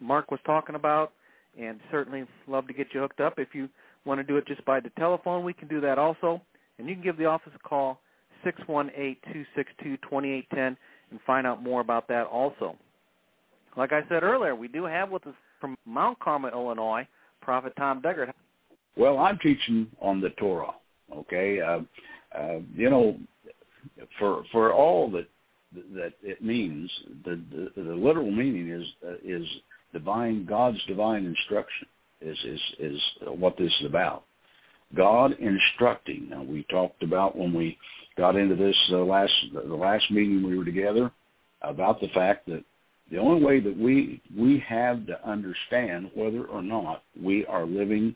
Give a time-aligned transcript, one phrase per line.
[0.00, 1.12] Mark was talking about,
[1.58, 3.38] and certainly love to get you hooked up.
[3.38, 3.68] If you
[4.04, 6.40] want to do it just by the telephone, we can do that also.
[6.78, 8.00] And you can give the office a call,
[8.44, 10.76] 618-262-2810,
[11.10, 12.76] and find out more about that also.
[13.76, 17.06] Like I said earlier, we do have with us from Mount Carmel, Illinois,
[17.40, 18.32] Prophet Tom Deckard.
[18.96, 20.74] Well, I'm teaching on the Torah,
[21.14, 21.60] okay?
[21.60, 21.80] Uh,
[22.36, 23.16] uh, you know,
[24.18, 25.28] for for all that
[25.94, 26.90] that it means,
[27.24, 29.46] the the, the literal meaning is uh, is
[29.92, 31.86] divine God's divine instruction
[32.20, 34.24] is is is what this is about.
[34.96, 36.28] God instructing.
[36.30, 37.76] Now we talked about when we
[38.16, 41.10] got into this uh, last the last meeting we were together
[41.62, 42.64] about the fact that
[43.10, 48.14] the only way that we we have to understand whether or not we are living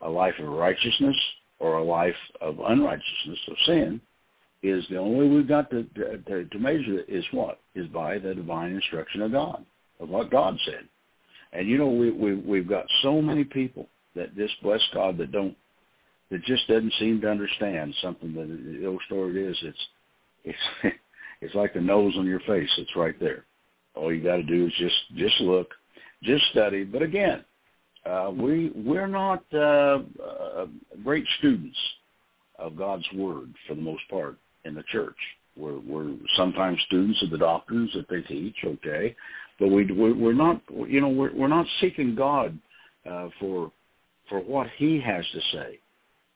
[0.00, 1.16] a life of righteousness
[1.58, 4.00] or a life of unrighteousness, of sin,
[4.62, 7.60] is the only way we've got to, to, to measure it is what?
[7.74, 9.64] Is by the divine instruction of God,
[10.00, 10.88] of what God said.
[11.54, 15.32] And you know, we, we, we've got so many people that just bless God that
[15.32, 15.56] don't,
[16.30, 19.56] that just doesn't seem to understand something that the old story is.
[19.62, 19.78] It's,
[20.44, 20.94] it's,
[21.40, 22.70] it's like the nose on your face.
[22.78, 23.44] It's right there.
[23.94, 25.68] All you got to do is just, just look,
[26.22, 26.84] just study.
[26.84, 27.44] But again,
[28.04, 30.66] uh, we we're not uh, uh,
[31.02, 31.76] great students
[32.58, 35.16] of God's word for the most part in the church.
[35.56, 39.14] We're we're sometimes students of the doctrines that they teach, okay,
[39.58, 42.58] but we we're not you know we're we're not seeking God
[43.08, 43.70] uh, for
[44.28, 45.78] for what He has to say.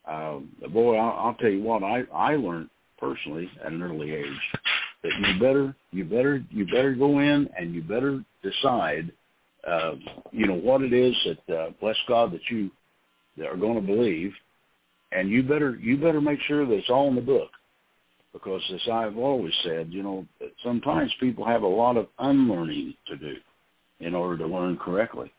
[0.07, 0.39] Uh,
[0.73, 4.59] boy, I'll, I'll tell you what I I learned personally at an early age
[5.03, 9.13] that you better you better you better go in and you better decide
[9.67, 9.95] uh,
[10.33, 12.71] you know what it is that uh, bless God that you
[13.45, 14.33] are going to believe,
[15.13, 17.51] and you better you better make sure that it's all in the book,
[18.43, 20.27] because as I've always said, you know
[20.65, 23.37] sometimes people have a lot of unlearning to do
[24.01, 25.33] in order to learn correctly.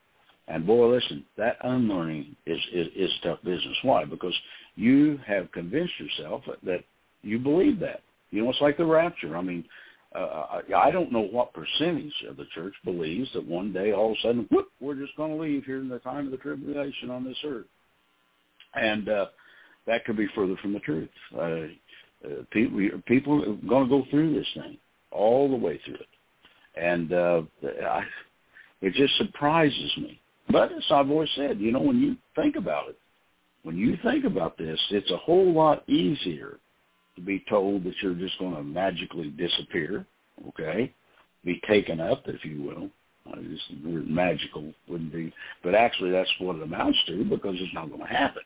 [0.48, 3.78] And boy, listen, that unlearning is, is is tough business.
[3.84, 4.06] Why?
[4.06, 4.36] Because
[4.76, 6.84] you have convinced yourself that
[7.22, 8.02] you believe that.
[8.32, 9.38] You know, it's like the rapture.
[9.38, 9.64] I mean,
[10.16, 14.18] uh, I don't know what percentage of the church believes that one day all of
[14.18, 17.12] a sudden, whoop, we're just going to leave here in the time of the tribulation
[17.12, 17.68] on this earth.
[18.74, 19.26] And uh,
[19.86, 21.10] that could be further from the truth.
[21.36, 21.68] Uh,
[22.26, 24.78] uh, people, people are going to go through this thing
[25.12, 26.08] all the way through it.
[26.76, 28.04] And uh, I,
[28.82, 30.20] it just surprises me.
[30.50, 32.98] But as I've always said, you know, when you think about it,
[33.64, 36.60] when you think about this, it's a whole lot easier
[37.16, 40.06] to be told that you're just going to magically disappear,
[40.48, 40.94] okay,
[41.44, 42.90] be taken up, if you will.
[43.36, 45.32] This word magical wouldn't be,
[45.64, 48.42] but actually that's what it amounts to because it's not going to happen.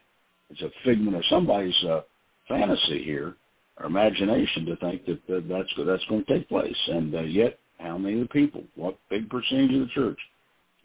[0.50, 2.02] It's a figment of somebody's uh,
[2.50, 3.36] fantasy here
[3.80, 6.78] or imagination to think that uh, that's that's going to take place.
[6.88, 10.20] And uh, yet, how many of the people, what big percentage of the church,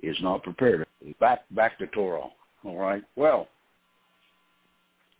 [0.03, 0.87] is not prepared?
[1.21, 2.29] Back back to Torah.
[2.65, 3.03] All right.
[3.17, 3.49] Well,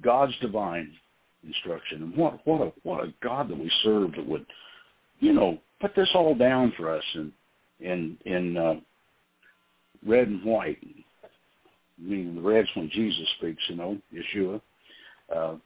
[0.03, 0.93] God's divine
[1.47, 2.03] instruction.
[2.03, 4.47] And what what a what a God that we serve that would,
[5.21, 7.33] you know, put this all down for us in
[7.81, 8.75] in in uh,
[10.07, 10.79] red and white.
[12.01, 14.61] Meaning the red's when Jesus speaks, you know, Yeshua.
[15.35, 15.57] Uh,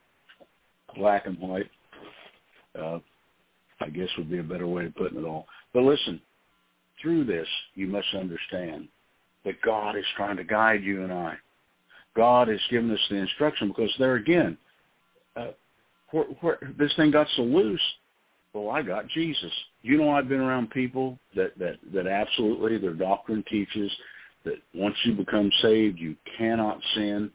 [0.97, 1.71] black and white,
[2.81, 2.99] uh,
[3.81, 5.47] I guess would be a better way of putting it all.
[5.73, 6.21] But listen,
[7.01, 8.89] through this, you must understand
[9.45, 11.37] that God is trying to guide you and I.
[12.15, 14.57] God has given us the instruction because there again,
[15.37, 15.49] uh,
[16.11, 17.81] where, where this thing got so loose.
[18.53, 19.51] Well, I got Jesus.
[19.81, 23.91] You know, I've been around people that that that absolutely their doctrine teaches
[24.45, 27.31] that once you become saved, you cannot sin,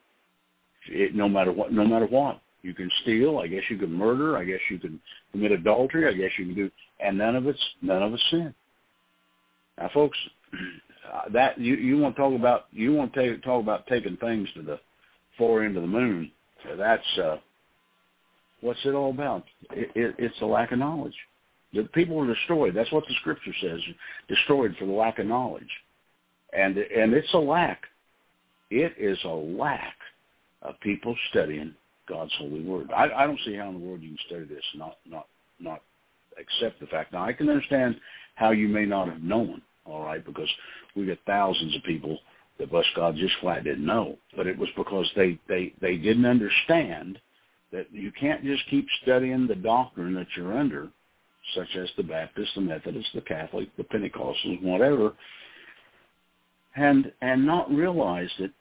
[0.88, 1.74] it, no matter what.
[1.74, 3.40] No matter what, you can steal.
[3.40, 4.38] I guess you can murder.
[4.38, 5.00] I guess you can
[5.32, 6.08] commit adultery.
[6.08, 8.54] I guess you can do, and none of it's none of it's sin.
[9.78, 10.18] Now, folks,
[11.34, 14.62] that you you want to talk about you want to talk about taking things to
[14.62, 14.80] the
[15.38, 16.32] far end of the moon.
[16.78, 17.38] That's uh,
[18.62, 19.44] What's it all about?
[19.72, 21.16] It, it, it's a lack of knowledge.
[21.74, 22.74] The people are destroyed.
[22.74, 23.80] That's what the scripture says.
[24.28, 25.70] Destroyed for the lack of knowledge.
[26.54, 27.84] And and it's a lack.
[28.72, 29.96] It is a lack
[30.62, 31.76] of people studying
[32.08, 32.90] God's holy word.
[32.96, 35.28] I, I don't see how in the world you can study this and not not
[35.60, 35.82] not
[36.40, 37.14] accept the fact.
[37.14, 38.00] Now I can understand
[38.36, 40.50] how you may not have known, all right, because
[40.96, 42.20] we get thousands of people
[42.60, 44.18] that bless God just flat didn't know.
[44.36, 47.20] But it was because they they they didn't understand
[47.72, 50.88] that you can't just keep studying the doctrine that you're under,
[51.54, 55.14] such as the Baptist, the Methodist, the Catholic, the Pentecostals, whatever,
[56.76, 58.52] and and not realize that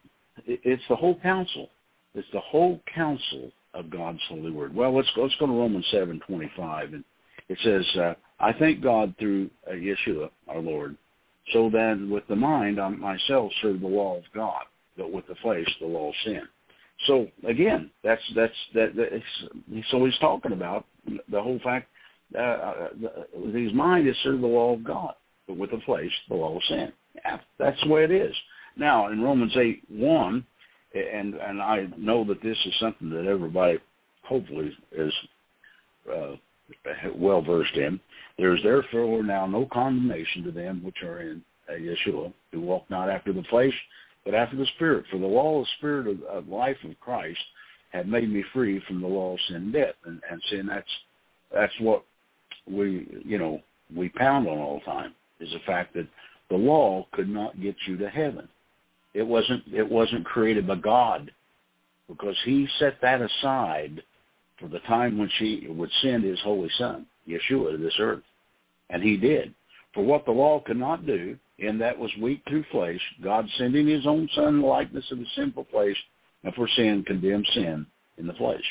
[0.46, 1.68] it's the whole counsel.
[2.16, 4.74] It's the whole counsel of God's holy word.
[4.74, 5.22] Well, let's go.
[5.22, 7.04] Let's go to Romans seven twenty five, and
[7.50, 10.96] it says, uh, "I thank God through uh, Yeshua our Lord,
[11.52, 14.62] so then with the mind I myself serve the law of God,
[14.96, 16.42] but with the flesh the law of sin."
[17.06, 18.96] So again, that's that's that.
[18.96, 20.86] That's, so he's talking about
[21.30, 21.88] the whole fact
[22.34, 22.88] uh, uh
[23.52, 25.12] his mind is serve the law of God,
[25.46, 26.92] but with the flesh, the law of sin.
[27.14, 28.34] Yeah, that's the way it is.
[28.76, 30.46] Now in Romans eight one,
[30.96, 33.78] and and I know that this is something that everybody
[34.22, 35.12] hopefully is
[36.12, 36.36] uh,
[37.14, 38.00] well versed in.
[38.38, 42.84] There is therefore now no condemnation to them which are in uh, Yeshua, who walk
[42.90, 43.74] not after the flesh,
[44.24, 45.06] but after the Spirit.
[45.10, 47.40] For the law of the Spirit of, of life of Christ
[47.90, 49.94] had made me free from the law of sin and death.
[50.04, 50.88] And, and sin, that's
[51.52, 52.04] that's what
[52.70, 53.60] we you know
[53.94, 56.08] we pound on all the time is the fact that
[56.50, 58.48] the law could not get you to heaven.
[59.16, 61.32] It wasn't it wasn't created by God
[62.06, 64.02] because he set that aside
[64.60, 68.22] for the time when she would send his holy son, Yeshua, to this earth.
[68.90, 69.54] And he did.
[69.94, 73.86] For what the law could not do, in that was weak through flesh, God sending
[73.86, 75.96] his own son in the likeness of the sinful flesh,
[76.44, 77.86] and for sin condemned sin
[78.18, 78.64] in the flesh.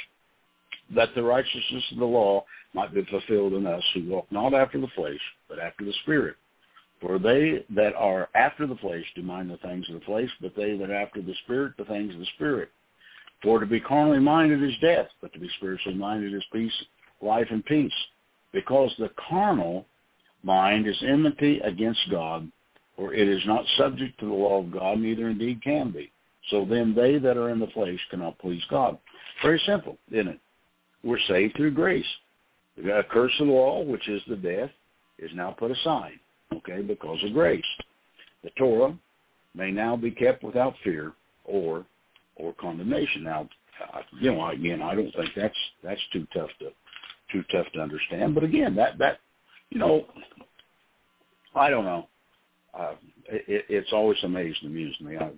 [0.94, 4.80] That the righteousness of the law might be fulfilled in us who walk not after
[4.80, 6.36] the flesh, but after the Spirit.
[7.02, 10.56] For they that are after the flesh do mind the things of the flesh, but
[10.56, 12.70] they that are after the Spirit, the things of the Spirit.
[13.44, 16.74] For to be carnally minded is death, but to be spiritually minded is peace,
[17.22, 17.94] life, and peace.
[18.54, 19.86] Because the carnal
[20.44, 22.50] mind is enmity against God,
[22.96, 26.12] for it is not subject to the law of God, neither indeed can be.
[26.50, 28.98] So then they that are in the flesh cannot please God.
[29.44, 30.40] Very simple, isn't it?
[31.04, 32.06] We're saved through grace.
[32.78, 34.70] The curse of the law, which is the death,
[35.18, 36.20] is now put aside,
[36.68, 37.64] okay, because of grace.
[38.44, 38.98] The Torah
[39.54, 41.14] may now be kept without fear
[41.46, 41.86] or
[42.38, 43.24] or condemnation.
[43.24, 43.48] Now,
[44.20, 46.70] you know, again, I don't think that's that's too tough to
[47.32, 48.36] too tough to understand.
[48.36, 49.20] But again, that that
[49.70, 50.06] you know,
[51.56, 52.08] I don't know.
[52.78, 52.96] Uh,
[53.28, 55.18] it, it's always amazed and amused me.
[55.18, 55.34] I've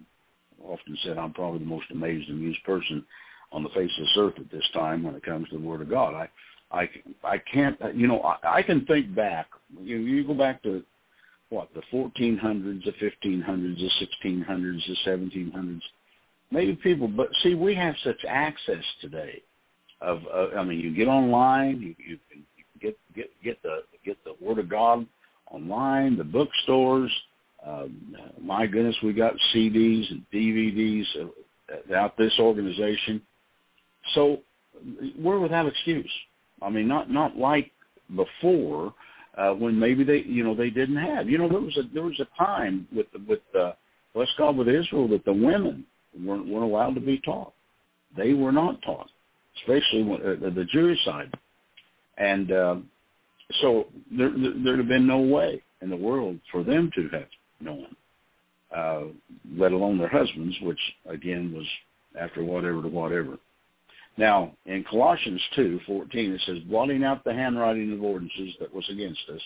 [0.63, 3.05] often said I'm probably the most amazed and amused person
[3.51, 5.81] on the face of this earth at this time when it comes to the Word
[5.81, 6.13] of God.
[6.13, 6.29] I
[6.71, 6.89] I
[7.23, 9.47] I can't you know I, I can think back.
[9.81, 10.83] You you go back to
[11.49, 15.81] what the 1400s, the 1500s, the 1600s, the 1700s
[16.51, 19.41] maybe people, but see, we have such access today.
[19.99, 22.43] Of, uh, I mean, you get online, you, you can
[22.79, 25.07] get get get the get the Word of God
[25.51, 27.11] online, the bookstores.
[27.65, 31.05] Um, my goodness, we got CDs and DVDs
[31.95, 33.21] out this organization.
[34.13, 34.41] So
[35.19, 36.11] we're without excuse.
[36.61, 37.71] I mean, not not like
[38.15, 38.93] before
[39.37, 41.29] uh, when maybe they you know they didn't have.
[41.29, 43.73] You know, there was a there was a time with the, with uh,
[44.15, 45.85] let's call with Israel that the women
[46.19, 47.53] weren't, weren't allowed to be taught.
[48.15, 49.09] They were not taught,
[49.61, 51.33] especially when, uh, the Jewish side.
[52.17, 52.75] And uh,
[53.61, 54.31] so there,
[54.63, 57.27] there'd have been no way in the world for them to have
[57.61, 57.95] known,
[58.75, 59.03] uh,
[59.55, 61.65] let alone their husbands, which again was
[62.19, 63.37] after whatever to whatever.
[64.17, 68.87] Now, in Colossians 2, 14, it says, blotting out the handwriting of ordinances that was
[68.89, 69.41] against us,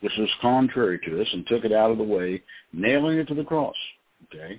[0.00, 3.34] which was contrary to us, and took it out of the way, nailing it to
[3.34, 3.76] the cross.
[4.24, 4.58] Okay?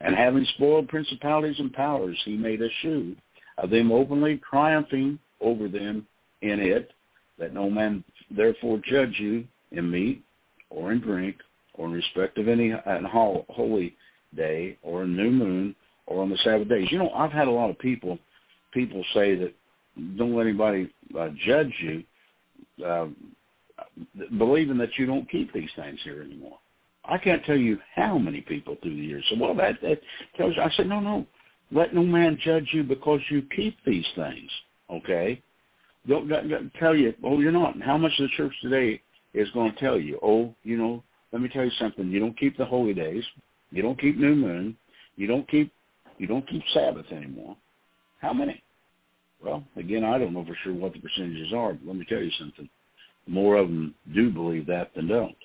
[0.00, 3.16] And having spoiled principalities and powers, he made a shew
[3.56, 6.06] of them openly, triumphing over them
[6.42, 6.92] in it,
[7.38, 10.22] that no man therefore judge you in meat
[10.68, 11.36] or in drink
[11.74, 12.74] or in respect of any
[13.08, 13.96] holy
[14.34, 15.74] day or a new moon
[16.06, 16.88] or on the Sabbath days.
[16.90, 18.18] You know, I've had a lot of people
[18.76, 19.54] people say that
[20.18, 22.04] don't let anybody uh, judge you,
[22.86, 23.06] uh,
[24.38, 26.58] believing that you don't keep these things here anymore.
[27.06, 29.24] I can't tell you how many people through the years.
[29.30, 30.00] So well, that, that
[30.36, 30.62] tells you.
[30.62, 31.26] I said, no, no,
[31.72, 34.50] let no man judge you because you keep these things.
[34.90, 35.42] Okay,
[36.06, 37.14] don't, don't, don't tell you.
[37.24, 37.80] Oh, you're not.
[37.80, 39.00] How much of the church today
[39.32, 40.18] is going to tell you?
[40.22, 41.02] Oh, you know,
[41.32, 42.10] let me tell you something.
[42.10, 43.24] You don't keep the holy days.
[43.70, 44.76] You don't keep new moon.
[45.16, 45.72] You don't keep
[46.18, 47.56] you don't keep Sabbath anymore.
[48.20, 48.62] How many?
[49.46, 52.20] Well, again, I don't know for sure what the percentages are, but let me tell
[52.20, 52.68] you something.
[53.28, 55.36] More of them do believe that than don't.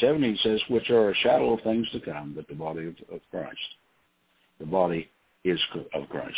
[0.00, 3.20] 70 says, which are a shadow of things to come, but the body of, of
[3.30, 3.56] Christ.
[4.60, 5.08] The body
[5.42, 5.58] is
[5.94, 6.36] of Christ.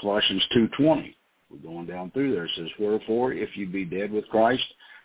[0.00, 1.14] Colossians 2.20,
[1.48, 2.48] we're going down through there.
[2.56, 4.64] Says, wherefore, if you be dead with Christ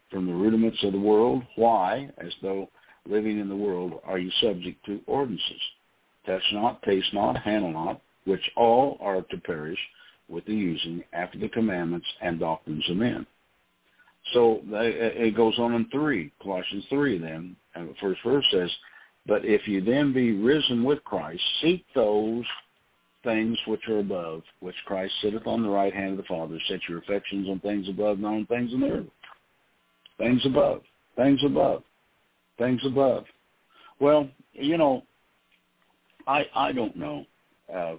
[0.09, 2.67] from the rudiments of the world, why, as though
[3.07, 5.61] living in the world, are you subject to ordinances?
[6.25, 9.77] Touch not, taste not, handle not, which all are to perish
[10.29, 13.25] with the using after the commandments and doctrines of men.
[14.33, 18.71] So it goes on in 3, Colossians 3 then, and the first verse says,
[19.27, 22.43] But if you then be risen with Christ, seek those
[23.23, 26.57] things which are above, which Christ sitteth on the right hand of the Father.
[26.67, 29.05] Set your affections on things above, not on things on earth.
[30.17, 30.81] Things above,
[31.17, 31.83] things above,
[32.57, 33.25] things above.
[33.99, 35.03] Well, you know,
[36.25, 37.25] I I don't know
[37.73, 37.95] uh,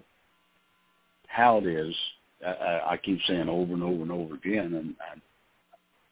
[1.28, 1.95] how it is.
[2.44, 5.22] I, I keep saying over and over and over again, and, and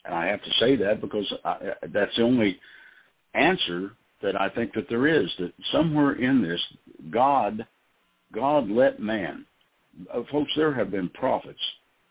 [0.04, 2.58] and I have to say that because I, that's the only
[3.34, 5.30] answer that I think that there is.
[5.38, 6.60] That somewhere in this,
[7.10, 7.66] God,
[8.32, 9.46] God let man,
[10.12, 11.60] uh, folks, there have been prophets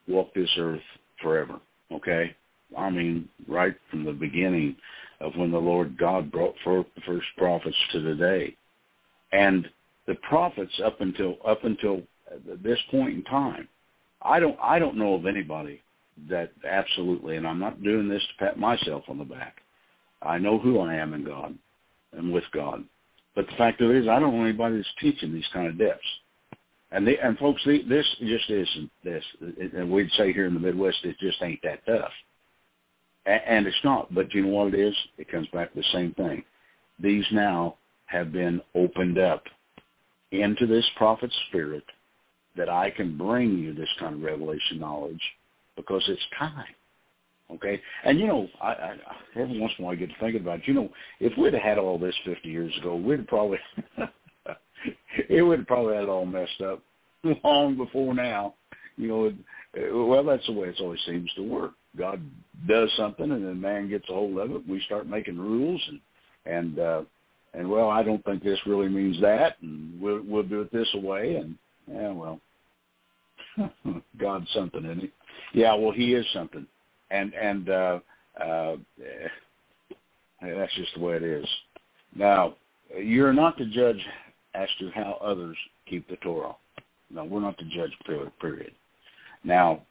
[0.07, 0.81] walk this earth
[1.21, 1.59] forever.
[1.91, 2.35] Okay,
[2.77, 4.75] I mean, right from the beginning
[5.21, 8.55] of when the Lord God brought forth the first prophets to today,
[9.31, 9.69] and
[10.07, 12.01] the prophets up until up until
[12.63, 13.67] this point in time,
[14.23, 15.81] I don't I don't know of anybody
[16.29, 19.57] that absolutely, and I'm not doing this to pat myself on the back.
[20.21, 21.55] I know who I am in God
[22.13, 22.83] and with God.
[23.35, 25.77] But the fact of it is, I don't know anybody that's teaching these kind of
[25.77, 26.07] depths.
[26.91, 29.23] And the, and folks, the, this just isn't this.
[29.75, 32.11] And we'd say here in the Midwest, it just ain't that tough.
[33.25, 34.13] And, and it's not.
[34.13, 34.95] But you know what it is?
[35.17, 36.43] It comes back to the same thing.
[36.99, 39.43] These now have been opened up
[40.31, 41.83] into this prophet's spirit
[42.55, 45.21] that I can bring you this kind of revelation knowledge
[45.75, 46.65] because it's time.
[47.51, 48.95] Okay, and you know, I, I
[49.35, 50.67] every once in a while I get to thinking about, it.
[50.67, 53.59] you know, if we'd have had all this 50 years ago, we'd probably
[55.29, 56.81] it would have probably had it all messed up
[57.43, 58.55] long before now.
[58.97, 59.35] You know, it,
[59.93, 61.73] well, that's the way it always seems to work.
[61.97, 62.21] God
[62.67, 64.67] does something, and then man gets a hold of it.
[64.67, 65.99] We start making rules, and
[66.45, 67.01] and uh,
[67.53, 70.89] and well, I don't think this really means that, and we'll we'll do it this
[70.95, 71.55] way, and
[71.91, 72.39] yeah, well,
[74.17, 75.11] God's something, isn't he?
[75.53, 76.65] Yeah, well, he is something,
[77.11, 77.99] and and uh,
[78.41, 78.75] uh,
[80.41, 81.45] that's just the way it is.
[82.15, 82.55] Now,
[82.97, 84.03] you're not to judge
[84.55, 86.55] as to how others keep the Torah.
[87.09, 87.91] No, we're not to judge.
[88.39, 88.71] Period.
[89.43, 89.83] Now,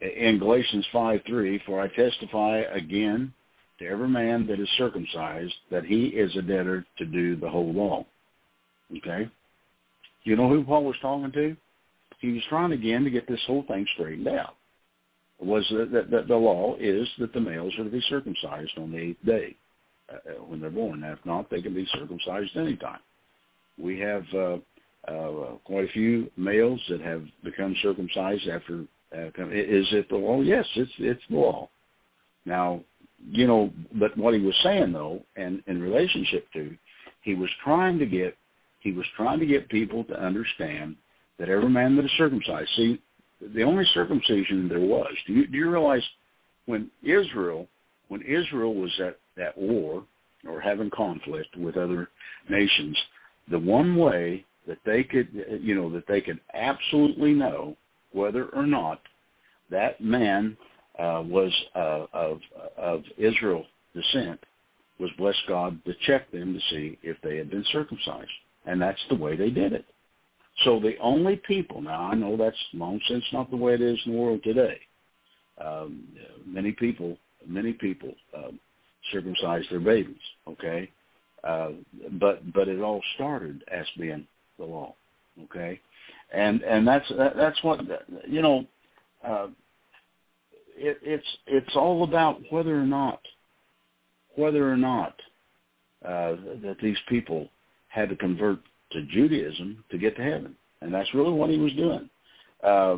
[0.00, 3.32] in Galatians five three, for I testify again
[3.78, 7.72] to every man that is circumcised that he is a debtor to do the whole
[7.72, 8.06] law.
[8.96, 9.28] Okay?
[10.24, 11.56] You know who Paul was talking to?
[12.20, 14.56] He was trying again to get this whole thing straightened out.
[15.40, 18.98] Was that, that the law is that the males are to be circumcised on the
[18.98, 19.56] eighth day
[20.12, 21.02] uh, uh, when they're born.
[21.02, 22.98] If not, they can be circumcised anytime.
[23.78, 24.58] We have uh,
[25.08, 28.84] uh, quite a few males that have become circumcised after.
[29.16, 30.42] Uh, is it the law?
[30.42, 31.70] Yes, it's it's the law.
[32.44, 32.82] Now,
[33.26, 36.76] you know, but what he was saying though, and in relationship to,
[37.22, 38.36] he was trying to get
[38.80, 40.96] he was trying to get people to understand
[41.38, 42.70] that every man that is circumcised.
[42.76, 43.00] See,
[43.54, 45.12] the only circumcision there was.
[45.26, 46.02] Do you do you realize
[46.66, 47.68] when Israel
[48.08, 50.04] when Israel was at at war
[50.48, 52.08] or having conflict with other
[52.48, 52.96] nations,
[53.50, 55.28] the one way that they could
[55.60, 57.76] you know that they could absolutely know
[58.12, 59.00] whether or not
[59.70, 60.56] that man
[60.98, 62.40] uh, was uh, of
[62.76, 63.64] of Israel
[63.94, 64.40] descent
[64.98, 68.30] was bless God to check them to see if they had been circumcised,
[68.70, 69.84] and that's the way they did it.
[70.64, 73.98] So the only people now I know that's long since not the way it is
[74.06, 74.78] in the world today.
[75.62, 76.04] Um,
[76.46, 78.60] many people, many people um,
[79.12, 80.22] circumcise their babies.
[80.46, 80.90] Okay,
[81.42, 81.70] uh,
[82.12, 84.26] but but it all started as being
[84.58, 84.94] the law.
[85.44, 85.80] Okay,
[86.32, 87.80] and and that's that, that's what
[88.28, 88.64] you know.
[89.26, 89.48] Uh,
[90.76, 93.20] it, it's it's all about whether or not
[94.36, 95.14] whether or not
[96.04, 97.48] uh, that these people
[97.90, 98.58] had to convert
[98.92, 102.08] to Judaism to get to heaven, and that's really what he was doing.
[102.64, 102.96] Uh,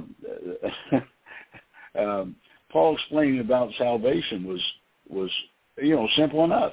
[1.98, 2.36] um,
[2.70, 4.62] Paul explaining about salvation was
[5.08, 5.30] was
[5.78, 6.72] you know simple enough.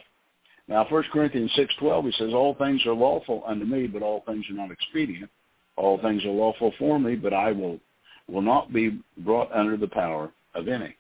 [0.67, 4.23] Now, First Corinthians six twelve, he says, "All things are lawful unto me, but all
[4.27, 5.29] things are not expedient.
[5.75, 7.79] All things are lawful for me, but I will
[8.27, 10.95] will not be brought under the power of any."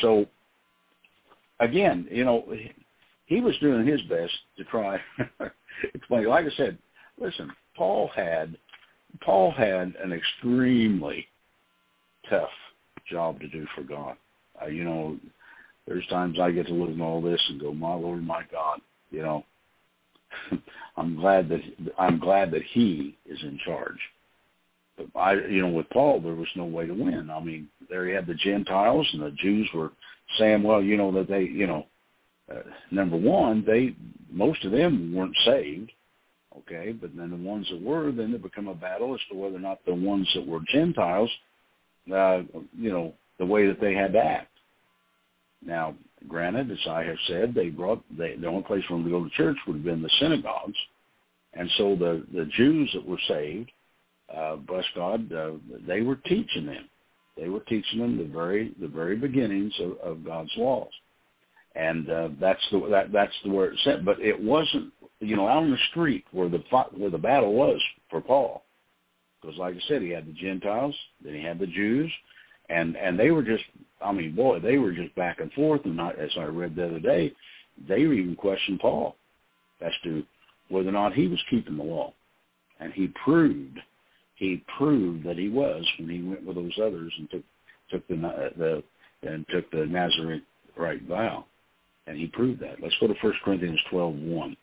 [0.00, 0.26] So
[1.60, 2.44] again, you know,
[3.26, 5.00] he was doing his best to try
[5.94, 6.26] explain.
[6.26, 6.78] Like I said,
[7.18, 8.56] listen, Paul had
[9.20, 11.26] Paul had an extremely
[12.28, 12.50] tough
[13.10, 14.16] job to do for God.
[14.60, 15.18] Uh, you know,
[15.86, 18.80] there's times I get to look at all this and go, "My Lord, my God,"
[19.10, 19.44] you know.
[20.96, 21.60] I'm glad that
[21.98, 23.98] I'm glad that he is in charge.
[24.96, 27.30] But I, you know, with Paul, there was no way to win.
[27.30, 29.92] I mean, there you had the Gentiles, and the Jews were
[30.38, 31.86] saying, well, you know, that they, you know,
[32.50, 33.94] uh, number one, they
[34.30, 35.90] most of them weren't saved,
[36.58, 39.56] okay, but then the ones that were, then it become a battle as to whether
[39.56, 41.30] or not the ones that were Gentiles,
[42.14, 42.42] uh,
[42.76, 44.50] you know, the way that they had to act.
[45.64, 45.94] Now,
[46.28, 49.24] granted, as I have said, they brought they, the only place for them to go
[49.24, 50.78] to church would have been the synagogues,
[51.54, 53.70] and so the the Jews that were saved
[54.34, 55.52] uh, bless God, uh,
[55.86, 56.88] they were teaching them.
[57.36, 60.90] They were teaching them the very the very beginnings of, of God's laws,
[61.78, 64.04] and uh, that's the that, that's the word it said.
[64.04, 66.62] But it wasn't you know out on the street where the
[66.96, 68.64] where the battle was for Paul,
[69.40, 72.10] because like I said, he had the Gentiles, then he had the Jews,
[72.68, 73.64] and and they were just
[74.04, 75.82] I mean boy they were just back and forth.
[75.84, 77.32] And not, as I read the other day,
[77.88, 79.14] they even questioned Paul
[79.80, 80.24] as to
[80.70, 82.12] whether or not he was keeping the law,
[82.80, 83.78] and he proved
[84.34, 87.42] he proved that he was when he went with those others and took
[87.88, 88.16] took the
[88.56, 88.82] the
[89.22, 90.42] and took the Nazarite
[90.76, 91.44] right vow,
[92.08, 92.80] and he proved that.
[92.82, 94.56] Let's go to First Corinthians twelve one.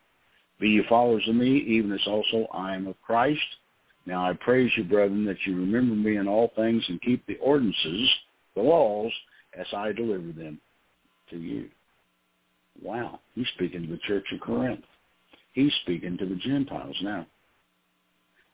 [0.59, 3.41] Be you followers of me, even as also I am of Christ.
[4.05, 7.37] Now I praise you, brethren, that you remember me in all things and keep the
[7.37, 8.09] ordinances,
[8.55, 9.11] the laws,
[9.57, 10.59] as I deliver them
[11.29, 11.69] to you.
[12.81, 14.83] Wow, he's speaking to the church of Corinth.
[15.53, 17.25] He's speaking to the Gentiles now.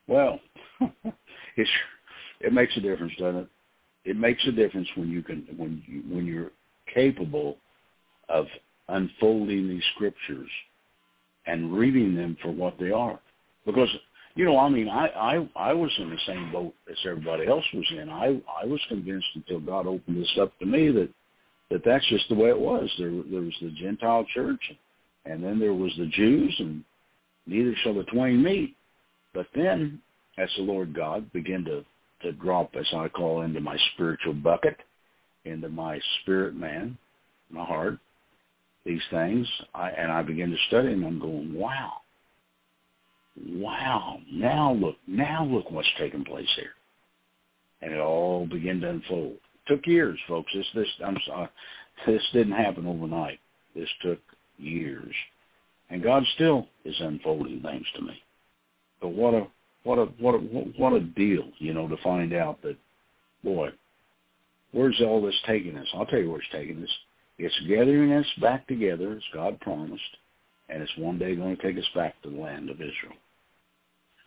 [0.06, 0.40] Well,
[1.56, 1.70] it's
[2.40, 3.48] it makes a difference, doesn't it?
[4.04, 6.50] It makes a difference when you can when you when you're
[6.92, 7.56] capable
[8.28, 8.46] of
[8.92, 10.50] unfolding these scriptures
[11.46, 13.18] and reading them for what they are.
[13.66, 13.88] Because
[14.34, 17.64] you know, I mean, I I I was in the same boat as everybody else
[17.74, 18.08] was in.
[18.08, 21.08] I I was convinced until God opened this up to me that
[21.70, 22.90] that that's just the way it was.
[22.98, 24.72] There there was the Gentile church,
[25.26, 26.84] and then there was the Jews, and
[27.46, 28.74] neither shall the twain meet.
[29.34, 30.00] But then,
[30.38, 31.84] as the Lord God began to
[32.22, 34.76] to drop, as I call, into my spiritual bucket,
[35.44, 36.96] into my spirit man,
[37.50, 37.98] my heart,
[38.84, 41.04] these things, I, and I begin to study them.
[41.04, 41.92] I'm going, wow,
[43.48, 44.18] wow.
[44.30, 46.72] Now look, now look what's taking place here,
[47.80, 49.36] and it all began to unfold.
[49.68, 50.52] Took years, folks.
[50.54, 51.48] This, this, I'm sorry,
[52.06, 53.38] this didn't happen overnight.
[53.74, 54.18] This took
[54.58, 55.14] years,
[55.88, 58.20] and God still is unfolding things to me.
[59.00, 59.46] But what a
[59.84, 62.76] what a what a what a deal, you know, to find out that,
[63.44, 63.70] boy,
[64.72, 65.86] where's all this taking us?
[65.94, 66.90] I'll tell you where it's taking us.
[67.44, 70.16] It's gathering us back together as God promised,
[70.68, 73.18] and it's one day going to take us back to the land of Israel.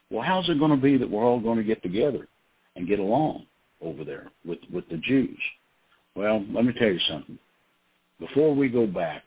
[0.09, 2.27] Well, how's it going to be that we're all going to get together
[2.75, 3.45] and get along
[3.81, 5.39] over there with, with the Jews?
[6.13, 7.39] Well, let me tell you something.
[8.19, 9.23] Before we go back,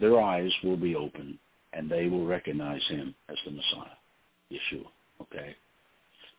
[0.00, 1.36] their eyes will be open,
[1.72, 3.98] and they will recognize him as the Messiah,
[4.52, 4.86] Yeshua.
[5.20, 5.56] Okay,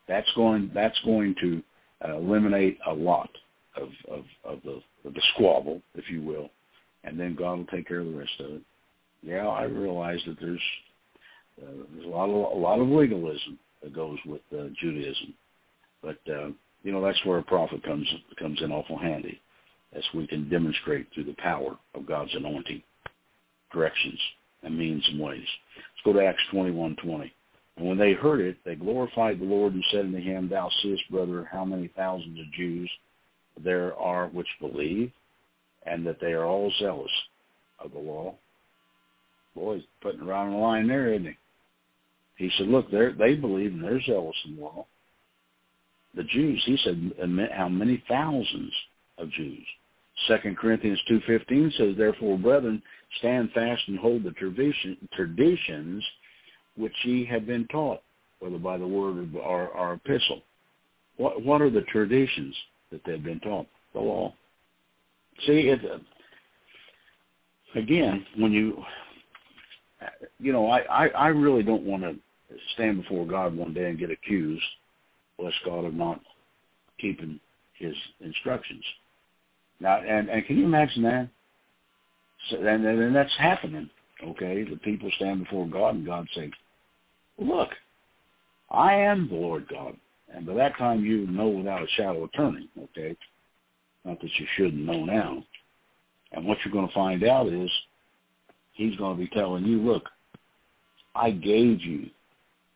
[0.08, 1.62] that's going that's going to
[2.08, 3.30] uh, eliminate a lot
[3.76, 6.50] of of, of the of the squabble, if you will,
[7.04, 8.62] and then God will take care of the rest of it.
[9.22, 10.62] Yeah, I realize that there's
[11.62, 15.34] uh, there's a lot of a lot of legalism that goes with uh, Judaism,
[16.02, 16.50] but uh,
[16.84, 18.08] you know that's where a prophet comes
[18.40, 19.40] comes in awful handy,
[19.94, 22.82] as we can demonstrate through the power of God's anointing,
[23.72, 24.20] directions
[24.64, 25.46] and means and ways.
[25.76, 27.34] Let's go to Acts twenty one twenty.
[27.78, 31.10] And when they heard it, they glorified the Lord and said unto him, Thou seest,
[31.10, 32.90] brother, how many thousands of Jews
[33.64, 35.12] there are which believe,
[35.86, 37.12] and that they are all zealous
[37.80, 38.36] of the law.
[39.56, 41.38] Boy, he's putting around the line there, isn't he?
[42.38, 44.86] He said, look, they they believe and they're zealous in the law.
[46.15, 47.13] The Jews, he said,
[47.56, 48.74] how many thousands
[49.17, 49.65] of Jews?
[50.28, 52.82] Second Corinthians 2.15 says, Therefore, brethren,
[53.20, 56.04] stand fast and hold the tradition, traditions
[56.78, 58.02] which ye have been taught,
[58.39, 60.41] whether by the word or our epistle.
[61.17, 62.56] What, what are the traditions
[62.91, 63.67] that they've been taught?
[63.94, 64.34] The law.
[65.45, 65.82] See, it,
[67.75, 68.84] again, when you,
[70.39, 72.15] you know, I, I, I really don't want to
[72.73, 74.63] stand before God one day and get accused,
[75.39, 76.19] bless God, of not
[76.99, 77.39] keeping
[77.73, 78.84] his instructions.
[79.80, 81.30] Now, and, and can you imagine that?
[82.49, 83.89] So, and, and that's happening,
[84.23, 84.63] okay?
[84.63, 86.51] The people stand before God and God say,
[87.39, 87.69] look,
[88.69, 89.95] I am the Lord God.
[90.34, 93.17] And by that time you know without a shadow of turning, okay?
[94.06, 95.44] Not that you shouldn't know now.
[96.32, 97.70] And what you're going to find out is
[98.74, 100.04] he's going to be telling you, look,
[101.16, 102.10] I gave you.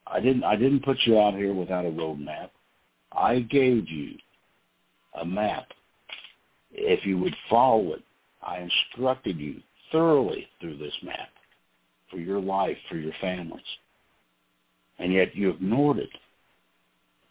[0.08, 2.52] I didn't I didn't put you out here without a road map.
[3.12, 4.16] I gave you
[5.20, 5.68] a map.
[6.72, 8.04] If you would follow it,
[8.44, 9.62] I instructed you
[9.92, 11.30] thoroughly through this map
[12.12, 13.64] for your life, for your families.
[15.00, 16.10] And yet you ignored it.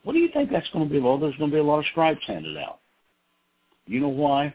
[0.03, 1.01] What do you think that's going to be?
[1.01, 2.81] Well, there's going to be a lot of stripes handed out.
[3.87, 4.55] You know why?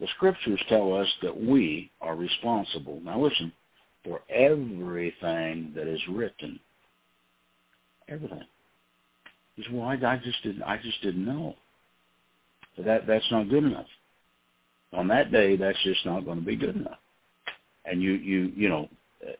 [0.00, 3.00] The scriptures tell us that we are responsible.
[3.02, 3.52] Now listen,
[4.04, 6.58] for everything that is written.
[8.08, 8.44] Everything.
[9.56, 11.56] He said, well, I, I just didn't, I just didn't know.
[12.76, 13.86] But that, that's not good enough.
[14.92, 16.98] On that day, that's just not going to be good enough.
[17.84, 18.88] And you, you, you know,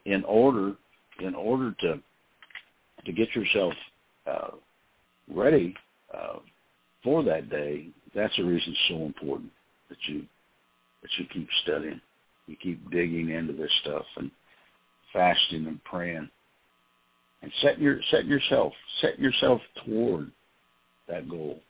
[0.05, 0.74] in order,
[1.20, 2.01] in order to,
[3.07, 3.72] to get yourself
[4.27, 4.51] uh,
[5.33, 5.74] ready
[6.12, 6.38] uh,
[7.03, 7.88] for that day,
[8.19, 9.51] that's the reason it's so important
[9.89, 10.25] that you
[11.03, 12.01] that you keep studying,
[12.47, 14.31] you keep digging into this stuff and
[15.13, 16.29] fasting and praying,
[17.43, 20.31] and setting your setting yourself set yourself toward
[21.09, 21.61] that goal,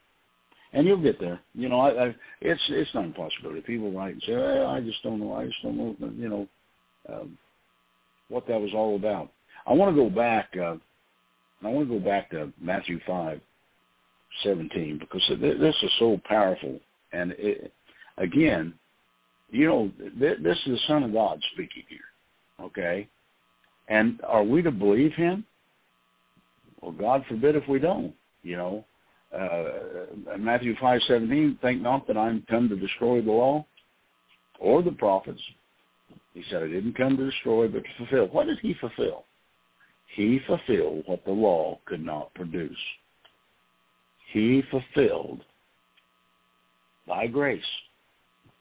[0.72, 1.40] and you'll get there.
[1.54, 3.60] You know, I, I, it's it's not impossibility.
[3.60, 5.34] People write and say, hey, "I just don't know.
[5.34, 6.48] I just don't know." You know,
[7.12, 7.38] um,
[8.28, 9.30] what that was all about.
[9.66, 10.48] I want to go back.
[10.56, 10.76] Uh,
[11.62, 13.40] I want to go back to Matthew five
[14.42, 16.78] 17 because this is so powerful.
[17.12, 17.72] And it,
[18.18, 18.74] again,
[19.50, 23.08] you know, this is the Son of God speaking here, okay?
[23.88, 25.44] And are we to believe him?
[26.80, 28.84] Well, God forbid if we don't, you know.
[29.36, 33.66] Uh, Matthew 5:17, think not that I'm come to destroy the law
[34.58, 35.42] or the prophets.
[36.34, 38.26] He said, I didn't come to destroy, but to fulfill.
[38.28, 39.24] What did he fulfill?
[40.14, 42.78] He fulfilled what the law could not produce.
[44.32, 45.42] He fulfilled
[47.06, 47.62] by grace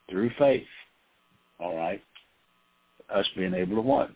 [0.09, 0.67] through faith.
[1.59, 2.01] All right,
[3.13, 4.11] us being able to what?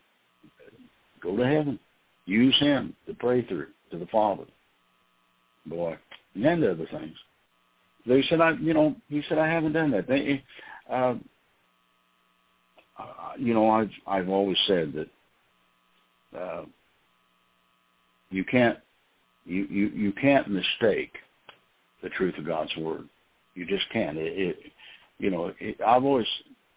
[1.21, 1.79] Go to heaven.
[2.25, 4.45] Use him to pray through to the Father.
[5.65, 5.97] Boy,
[6.35, 7.15] and then the other things.
[8.05, 10.07] They said, I, you know, he said, I haven't done that.
[10.07, 10.43] They,
[10.89, 11.15] uh,
[12.97, 13.05] uh,
[13.37, 16.65] you know, I've I've always said that uh,
[18.29, 18.77] you can't
[19.45, 21.13] you, you you can't mistake
[22.01, 23.07] the truth of God's word.
[23.55, 24.17] You just can't.
[24.17, 24.57] It, it
[25.19, 26.27] you know, it, I've always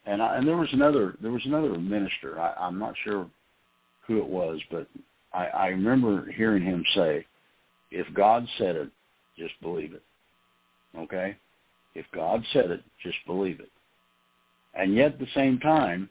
[0.05, 2.39] and I, and there was another there was another minister.
[2.39, 3.27] I, I'm not sure
[4.07, 4.87] who it was, but
[5.33, 7.25] I, I remember hearing him say,
[7.91, 8.89] "If God said it,
[9.37, 10.03] just believe it."
[10.97, 11.35] Okay,
[11.95, 13.69] if God said it, just believe it.
[14.75, 16.09] And yet, at the same time,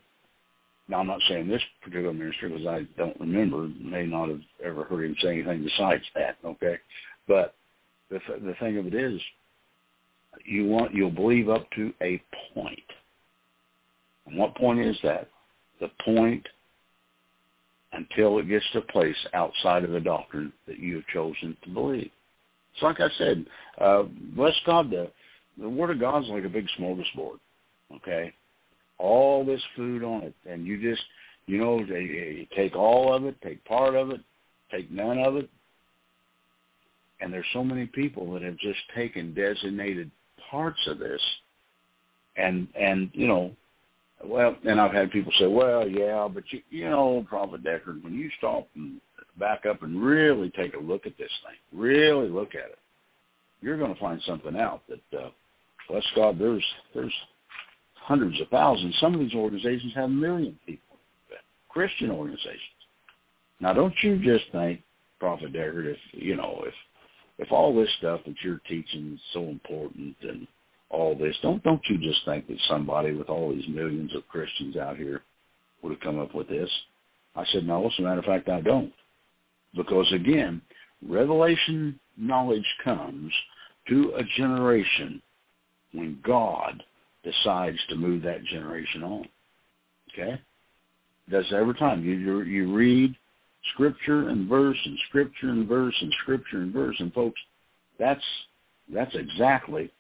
[0.88, 4.85] now I'm not saying this particular minister because I don't remember, may not have ever
[4.85, 6.37] heard him say anything besides that.
[6.44, 6.79] Okay,
[7.29, 7.55] but
[8.10, 9.20] the the thing of it is,
[10.44, 12.78] you want you'll believe up to a point.
[14.26, 15.28] And what point is that?
[15.80, 16.46] The point
[17.94, 21.70] until it gets to a place outside of the doctrine that you have chosen to
[21.70, 22.10] believe.
[22.78, 23.46] So like I said,
[23.80, 25.10] uh, bless God, the,
[25.58, 27.38] the Word of God's like a big smorgasbord,
[27.96, 28.34] okay?
[28.98, 31.02] All this food on it, and you just,
[31.46, 34.20] you know, they, they take all of it, take part of it,
[34.70, 35.48] take none of it,
[37.24, 40.10] and there's so many people that have just taken designated
[40.50, 41.22] parts of this,
[42.37, 43.50] and and you know,
[44.22, 48.12] well, and I've had people say, well, yeah, but you, you know, Prophet Deckard, when
[48.12, 49.00] you stop and
[49.38, 52.78] back up and really take a look at this thing, really look at it,
[53.62, 55.30] you're going to find something out that, uh,
[55.88, 57.14] bless God, there's there's
[57.94, 58.94] hundreds of thousands.
[59.00, 60.98] Some of these organizations have a million people,
[61.70, 62.60] Christian organizations.
[63.60, 64.82] Now, don't you just think,
[65.18, 66.74] Prophet Deckard, if you know, if
[67.38, 70.47] if all this stuff that you're teaching is so important and
[70.90, 74.77] all this, don't don't you just think that somebody with all these millions of Christians
[74.77, 75.23] out here
[75.83, 76.70] would have come up with this?
[77.37, 78.92] I said, no, as a matter of fact, I don't.
[79.75, 80.62] Because again,
[81.07, 83.33] revelation knowledge comes
[83.88, 85.20] to a generation
[85.92, 86.83] when God
[87.25, 89.29] decides to move that generation on.
[90.12, 90.40] Okay?
[91.29, 92.05] That's every time.
[92.05, 93.16] You, you, you read
[93.72, 97.40] scripture and verse and scripture and verse and scripture and verse and folks,
[97.98, 98.24] that's
[98.92, 99.90] that's exactly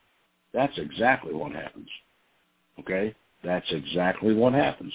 [0.52, 1.88] that's exactly what happens.
[2.80, 3.14] Okay?
[3.42, 4.92] That's exactly what happens.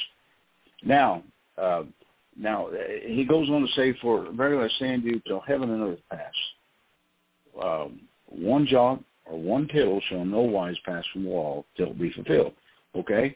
[0.83, 1.23] Now,
[1.57, 1.83] uh,
[2.37, 2.69] now,
[3.05, 5.99] he goes on to say, for verily I say unto you, till heaven and earth
[6.09, 6.33] pass,
[7.61, 11.99] um, one jot or one tittle shall no wise pass from the law till it
[11.99, 12.53] be fulfilled.
[12.95, 13.35] Okay?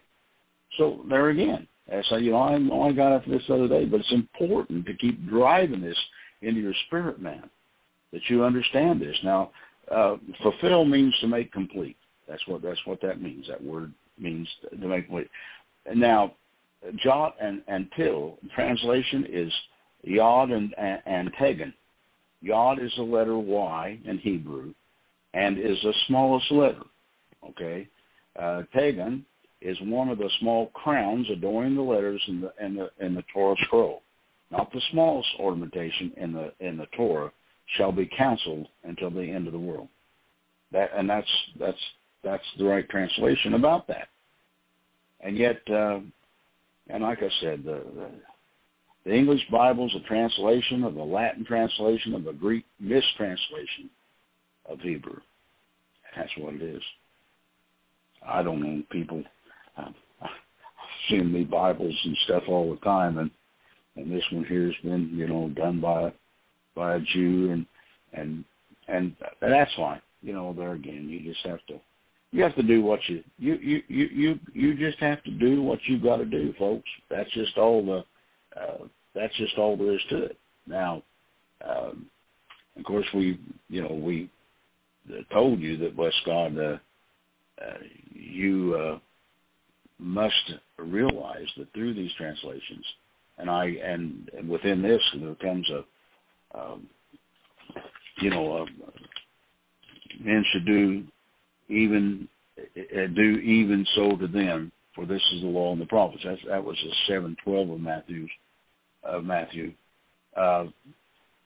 [0.78, 3.86] So there again, as I, you know, I, I got after this the other day,
[3.86, 5.98] but it's important to keep driving this
[6.42, 7.50] into your spirit, man,
[8.12, 9.18] that you understand this.
[9.24, 9.52] Now,
[9.92, 11.98] uh, fulfill means to make complete.
[12.28, 13.48] That's what that's what that means.
[13.50, 15.30] That word means to make complete.
[15.94, 16.34] Now,
[17.04, 19.52] jot and, and till translation is
[20.04, 21.74] yod and, and, and tegan.
[22.42, 24.74] Yod is the letter Y in Hebrew
[25.34, 26.84] and is the smallest letter.
[27.50, 27.88] Okay,
[28.40, 29.26] uh, tegan
[29.64, 33.24] is one of the small crowns adorning the letters in the in the in the
[33.34, 34.02] Torah scroll.
[34.52, 37.32] Not the smallest ornamentation in the in the Torah
[37.78, 39.88] shall be counseled until the end of the world.
[40.72, 41.80] That and that's that's
[42.24, 44.10] that's the right translation about that.
[45.22, 46.00] And yet, uh,
[46.90, 48.10] and like I said, the, the
[49.06, 53.90] the English Bible is a translation of the Latin translation of a Greek mistranslation
[54.66, 55.20] of Hebrew.
[56.16, 56.82] That's what it is.
[58.26, 59.24] I don't know people.
[59.78, 59.94] I've
[61.10, 63.32] seen the Bibles and stuff all the time, and
[63.96, 66.14] and this one here has been, you know, done by
[66.76, 67.66] by a Jew, and
[68.14, 68.44] and
[68.88, 70.02] and that's fine.
[70.22, 71.80] You know, there again, you just have to
[72.32, 75.62] you have to do what you you you you you you just have to do
[75.62, 76.90] what you got to do, folks.
[77.10, 80.38] That's just all the uh, that's just all there is to it.
[80.66, 81.04] Now,
[81.64, 82.08] um,
[82.78, 84.30] of course, we you know we
[85.32, 86.78] told you that bless God, uh,
[87.62, 87.78] uh,
[88.14, 89.00] you uh,
[90.04, 92.86] must realize that through these translations,
[93.38, 96.88] and I and, and within this there comes a um,
[98.22, 98.66] you know a,
[100.24, 101.04] men should do
[101.70, 102.28] even
[102.60, 106.24] uh, do even so to them, for this is the law and the prophets.
[106.26, 108.30] That's, that was the seven twelve of Matthew's
[109.04, 109.74] of Matthew.
[110.36, 110.66] Uh,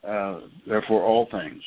[0.06, 1.62] uh, therefore, all things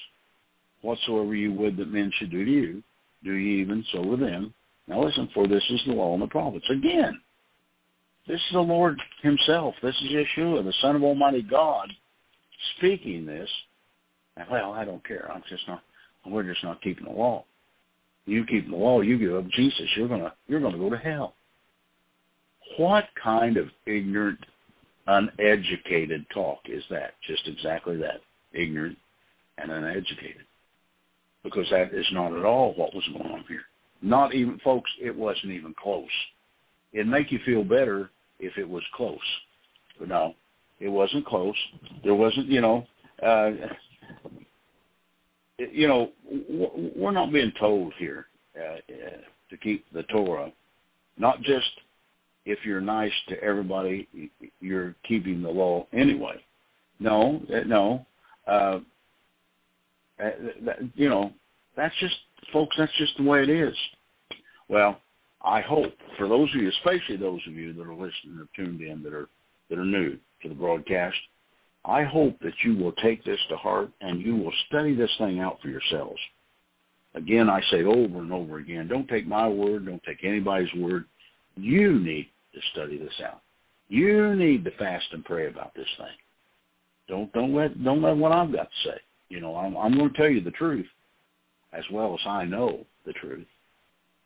[0.82, 2.84] whatsoever you would that men should do to you,
[3.24, 4.54] do ye even so with them.
[4.92, 6.66] Now listen, for this is the law and the prophets.
[6.70, 7.22] Again,
[8.28, 9.74] this is the Lord Himself.
[9.82, 11.88] This is Yeshua, the Son of Almighty God,
[12.76, 13.50] speaking this.
[14.36, 15.32] And well, I don't care.
[15.34, 15.82] I'm just not.
[16.28, 17.46] We're just not keeping the law.
[18.26, 21.36] You keep the law, you give up Jesus, you're gonna you're gonna go to hell.
[22.78, 24.40] What kind of ignorant,
[25.08, 27.14] uneducated talk is that?
[27.26, 28.20] Just exactly that.
[28.52, 28.98] Ignorant
[29.58, 30.46] and uneducated.
[31.44, 33.64] Because that is not at all what was going on here.
[34.02, 36.10] Not even folks, it wasn't even close.
[36.94, 38.10] It'd make you feel better
[38.40, 39.20] if it was close.
[40.00, 40.36] But no,
[40.80, 41.56] it wasn't close.
[42.04, 42.88] There wasn't, you know,
[43.24, 43.52] uh,
[45.58, 46.12] you know,
[46.96, 48.26] we're not being told here
[48.60, 49.18] uh, uh,
[49.50, 50.52] to keep the Torah.
[51.18, 51.70] Not just
[52.46, 54.08] if you're nice to everybody,
[54.60, 56.44] you're keeping the law anyway.
[57.00, 58.06] No, uh, no.
[58.48, 58.80] Uh,
[60.96, 61.32] you know,
[61.76, 62.16] that's just,
[62.52, 63.76] folks, that's just the way it is.
[64.68, 65.00] Well,
[65.44, 68.82] I hope for those of you, especially those of you that are listening or tuned
[68.82, 69.28] in that are
[69.70, 71.18] that are new to the broadcast,
[71.86, 75.40] I hope that you will take this to heart and you will study this thing
[75.40, 76.20] out for yourselves.
[77.16, 81.06] Again, I say over and over again, don't take my word, don't take anybody's word.
[81.56, 83.42] You need to study this out.
[83.90, 86.16] You need to fast and pray about this thing.
[87.10, 88.98] Don't don't let don't let what I've got to say.
[89.30, 90.86] You know, I'm I'm going to tell you the truth,
[91.74, 93.48] as well as I know the truth.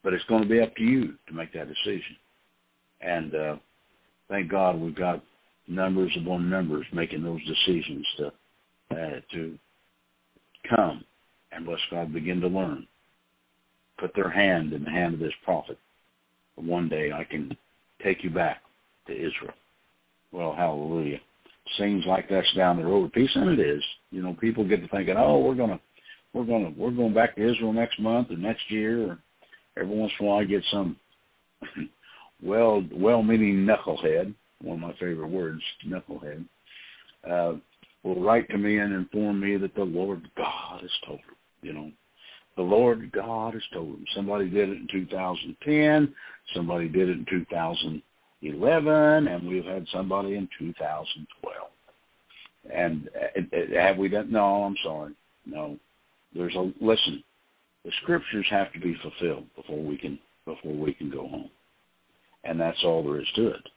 [0.04, 2.16] But it's going to be up to you to make that decision.
[3.02, 3.56] And uh,
[4.30, 5.24] thank God we've got
[5.68, 8.32] numbers upon numbers making those decisions to
[8.92, 9.58] uh, to
[10.70, 11.04] come
[11.52, 12.86] and let God begin to learn.
[13.98, 15.78] Put their hand in the hand of this prophet.
[16.56, 17.56] One day I can
[18.04, 18.62] take you back
[19.08, 19.54] to Israel.
[20.32, 21.20] Well, hallelujah.
[21.78, 23.84] Seems like that's down the road a piece, and it is.
[24.12, 25.80] You know, people get to thinking, oh, we're gonna,
[26.36, 29.12] we're gonna, we're going back to Israel next month or next year.
[29.12, 29.20] Or
[29.78, 30.98] every once in a while, I get some
[32.44, 36.46] well, well-meaning knucklehead one of my favorite words, knucklehead,
[37.30, 37.54] uh,
[38.04, 41.36] will write to me and inform me that the Lord God has told him.
[41.62, 41.92] You know,
[42.56, 44.06] the Lord God has told him.
[44.14, 46.14] Somebody did it in 2010,
[46.54, 51.70] somebody did it in 2011, and we've had somebody in 2012.
[52.74, 54.32] And uh, uh, have we done?
[54.32, 55.14] No, I'm sorry.
[55.46, 55.78] No,
[56.36, 57.24] there's a listen.
[57.84, 61.50] The scriptures have to be fulfilled before we can before we can go home,
[62.44, 63.70] and that's all there is to it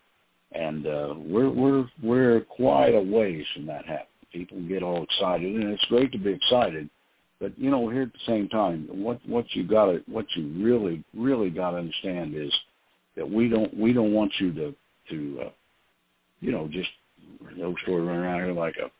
[0.52, 4.06] and uh, we're we're we're quite a ways from that happening.
[4.32, 6.88] People get all excited, and it's great to be excited,
[7.40, 10.64] but you know, here at the same time, what what you got to what you
[10.64, 12.52] really really got to understand is
[13.16, 14.74] that we don't we don't want you to
[15.10, 15.50] to uh,
[16.40, 16.90] you know just
[17.56, 18.90] no story running around here like a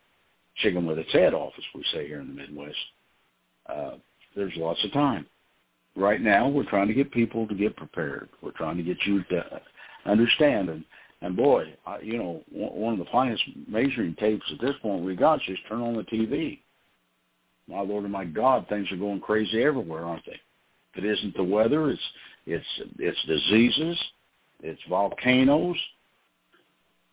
[0.57, 2.77] chicken with its head off, as we say here in the Midwest.
[3.69, 3.91] Uh,
[4.35, 5.25] there's lots of time.
[5.95, 8.29] Right now, we're trying to get people to get prepared.
[8.41, 9.61] We're trying to get you to
[10.05, 10.83] understand and
[11.21, 15.15] and boy, I, you know, one of the finest measuring tapes at this point we
[15.15, 16.59] got is just turn on the TV.
[17.67, 20.39] My Lord and my God, things are going crazy everywhere, aren't they?
[20.93, 22.01] If it isn't the weather, it's
[22.45, 22.65] it's
[22.97, 23.97] it's diseases,
[24.63, 25.77] it's volcanoes,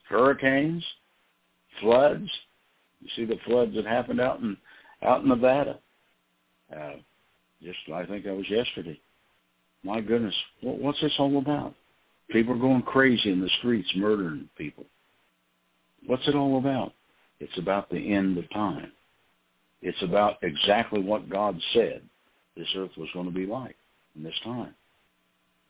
[0.08, 0.84] hurricanes,
[1.80, 2.30] floods.
[3.02, 4.56] You see the floods that happened out in
[5.02, 5.80] out in Nevada.
[6.74, 6.94] Uh,
[7.62, 8.98] just I think that was yesterday.
[9.82, 11.74] My goodness, what, what's this all about?
[12.30, 14.84] People are going crazy in the streets, murdering people.
[16.06, 16.92] What's it all about?
[17.40, 18.92] It's about the end of time.
[19.82, 22.02] It's about exactly what God said
[22.56, 23.76] this earth was going to be like
[24.16, 24.74] in this time.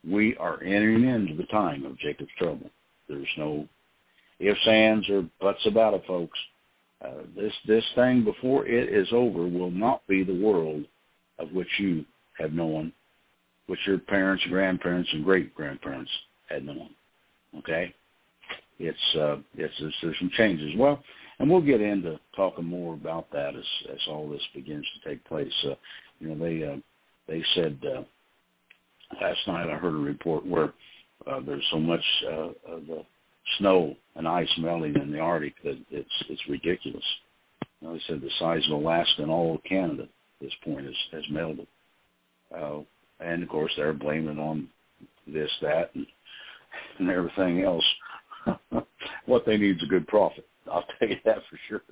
[0.09, 2.71] We are entering into the time of Jacob's trouble.
[3.09, 3.69] There's no
[4.39, 6.39] ifs, ands, or buts about it, folks.
[7.05, 10.85] Uh, this this thing before it is over will not be the world
[11.39, 12.05] of which you
[12.39, 12.93] have known,
[13.67, 16.11] which your parents, grandparents, and great grandparents
[16.49, 16.89] had known.
[17.59, 17.95] Okay,
[18.79, 20.73] it's uh, it's there's some changes.
[20.77, 21.03] Well,
[21.39, 25.25] and we'll get into talking more about that as as all this begins to take
[25.25, 25.53] place.
[25.65, 25.75] Uh,
[26.19, 26.77] you know, they uh,
[27.29, 28.03] they said uh,
[29.21, 30.73] last night I heard a report where
[31.27, 33.05] uh, there's so much uh, of the
[33.59, 37.05] snow and ice melting in the Arctic that it's it's ridiculous.
[37.81, 40.09] You know, they said the size of Alaska and all of Canada at
[40.41, 41.67] this point has has melted.
[42.57, 42.81] Uh,
[43.21, 44.69] and of course they're blaming on
[45.27, 46.07] this, that, and
[46.99, 47.85] and everything else,
[49.27, 50.47] what they need is a good prophet.
[50.71, 51.83] I'll tell you that for sure.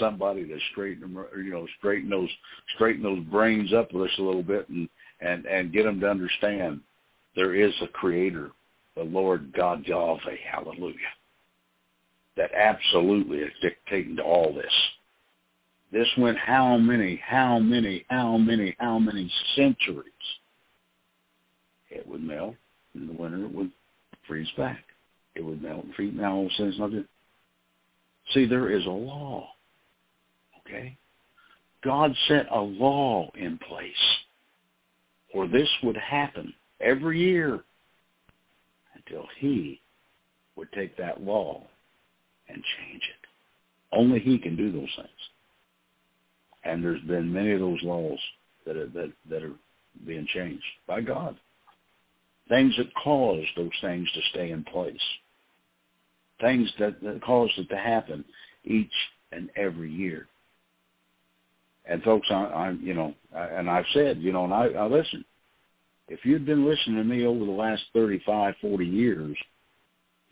[0.00, 2.30] Somebody to straighten them, you know, straighten those
[2.74, 4.88] straighten those brains up with us a little bit, and
[5.20, 6.80] and and get them to understand
[7.34, 8.50] there is a Creator,
[8.96, 10.36] the Lord God Yahweh.
[10.50, 10.96] Hallelujah.
[12.36, 14.72] That absolutely is dictating to all this.
[15.92, 20.12] This went how many, how many, how many, how many centuries?
[21.90, 22.56] It would melt
[22.94, 23.44] in the winter.
[23.44, 23.70] It would
[24.26, 24.84] freeze back.
[25.34, 26.12] It would melt and freeze.
[26.14, 27.08] Now all of a sudden it's not good.
[28.34, 29.48] See, there is a law.
[30.60, 30.96] Okay?
[31.84, 33.92] God set a law in place
[35.32, 37.62] where this would happen every year
[39.06, 39.80] until he
[40.56, 41.62] would take that law
[42.48, 43.96] and change it.
[43.96, 45.08] Only he can do those things.
[46.64, 48.18] And there's been many of those laws
[48.66, 49.54] that are, that, that are
[50.06, 51.36] being changed by God.
[52.48, 55.00] Things that cause those things to stay in place.
[56.40, 58.24] Things that, that cause it to happen
[58.64, 58.92] each
[59.32, 60.26] and every year.
[61.88, 64.86] And folks, I, I'm, you know, I, and I've said, you know, and I, I
[64.86, 65.24] listen.
[66.08, 69.36] If you'd been listening to me over the last 35, 40 years,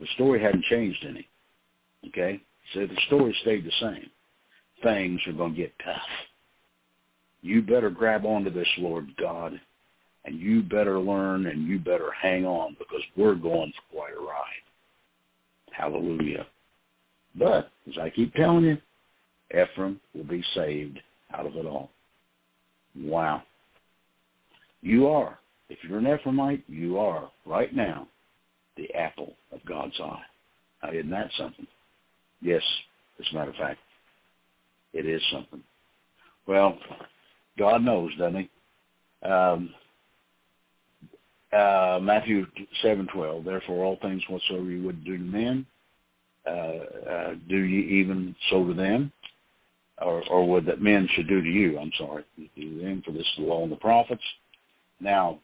[0.01, 1.29] the story hadn't changed any.
[2.09, 2.41] Okay?
[2.73, 4.11] So the story stayed the same.
[4.83, 6.03] Things are going to get tough.
[7.43, 9.61] You better grab onto this, Lord God,
[10.25, 14.21] and you better learn and you better hang on because we're going for quite a
[14.21, 14.65] ride.
[15.73, 16.47] Hallelujah.
[17.37, 18.79] But, as I keep telling you,
[19.51, 21.01] Ephraim will be saved
[21.37, 21.91] out of it all.
[22.97, 23.43] Wow.
[24.83, 25.39] You are.
[25.69, 28.07] If you're an Ephraimite, you are right now
[28.77, 30.23] the apple of God's eye.
[30.83, 31.67] Now, isn't that something?
[32.41, 32.63] Yes,
[33.19, 33.81] as a matter of fact,
[34.93, 35.63] it is something.
[36.47, 36.79] Well,
[37.59, 38.49] God knows, doesn't
[39.23, 39.29] he?
[39.29, 39.75] Um,
[41.53, 42.47] uh, Matthew
[42.83, 43.45] seven twelve.
[43.45, 45.67] Therefore, all things whatsoever you would do to men,
[46.47, 49.11] uh, uh, do ye even so to them,
[50.03, 51.79] or, or would that men should do to you?
[51.79, 54.23] I'm sorry, do them for this is the law and the prophets.
[55.01, 55.39] Now,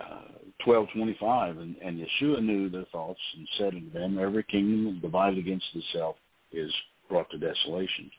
[0.00, 0.22] uh,
[0.64, 5.00] twelve twenty five, and, and Yeshua knew their thoughts and said unto them, Every kingdom
[5.00, 6.16] divided against itself
[6.52, 6.72] is
[7.08, 8.10] brought to desolation.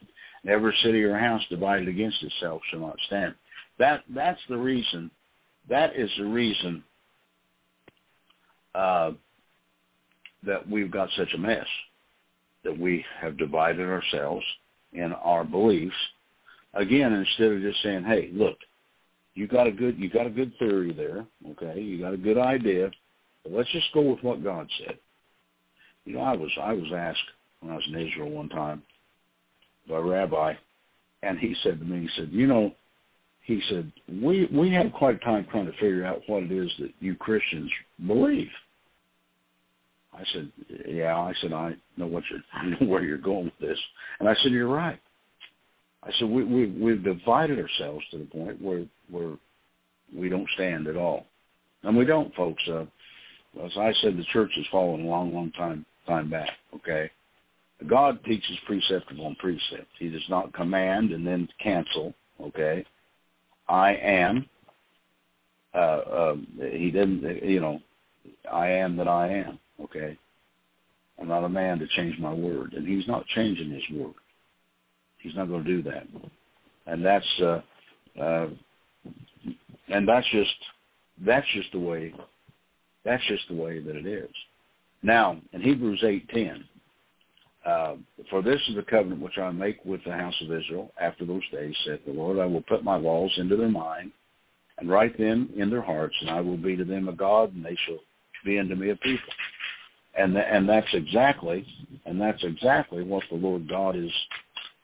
[0.43, 3.35] And every city or house divided against itself shall not stand.
[3.79, 5.09] That that's the reason.
[5.69, 6.83] That is the reason
[8.75, 9.11] uh,
[10.43, 11.65] that we've got such a mess.
[12.63, 14.45] That we have divided ourselves
[14.93, 15.95] in our beliefs.
[16.73, 18.57] Again, instead of just saying, "Hey, look,
[19.33, 21.79] you got a good you got a good theory there, okay?
[21.79, 22.91] You got a good idea,
[23.43, 24.97] but let's just go with what God said."
[26.05, 27.19] You know, I was I was asked
[27.61, 28.83] when I was in Israel one time
[29.87, 30.53] by a rabbi,
[31.23, 32.75] and he said to me, he said, "You know,"
[33.43, 36.71] he said, "we we have quite a time trying to figure out what it is
[36.79, 37.71] that you Christians
[38.05, 38.51] believe."
[40.13, 40.51] I said,
[40.87, 43.79] "Yeah." I said, "I know what you're know where you're going with this,"
[44.19, 44.99] and I said, "You're right."
[46.03, 49.33] I said, "We we we've divided ourselves to the point where where
[50.15, 51.25] we don't stand at all,
[51.83, 52.85] and we don't, folks." Uh,
[53.63, 56.49] as I said, the church has fallen a long, long time time back.
[56.75, 57.11] Okay,
[57.87, 59.87] God teaches precept upon precept.
[59.99, 62.13] He does not command and then cancel.
[62.39, 62.85] Okay,
[63.67, 64.49] I am.
[65.73, 66.35] Uh, uh,
[66.71, 67.43] he didn't.
[67.43, 67.79] You know,
[68.51, 69.59] I am that I am.
[69.83, 70.17] Okay,
[71.19, 74.13] I'm not a man to change my word, and He's not changing His word.
[75.19, 76.07] He's not going to do that,
[76.87, 77.61] and that's uh,
[78.19, 78.47] uh,
[79.89, 80.53] and that's just
[81.25, 82.13] that's just the way
[83.03, 84.29] that's just the way that it is.
[85.03, 86.63] Now, in Hebrews eight ten,
[87.65, 87.95] uh,
[88.29, 91.47] for this is the covenant which I make with the house of Israel after those
[91.51, 92.39] days, saith the Lord.
[92.39, 94.11] I will put my laws into their mind
[94.77, 97.65] and write them in their hearts, and I will be to them a God, and
[97.65, 97.99] they shall
[98.45, 99.33] be unto me a people.
[100.17, 101.65] And th- and that's exactly
[102.05, 104.11] and that's exactly what the Lord God is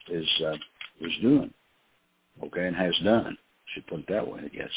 [0.09, 0.57] is uh,
[1.01, 1.53] is doing,
[2.43, 3.37] okay, and has done.
[3.73, 4.71] Should put it that way, I guess.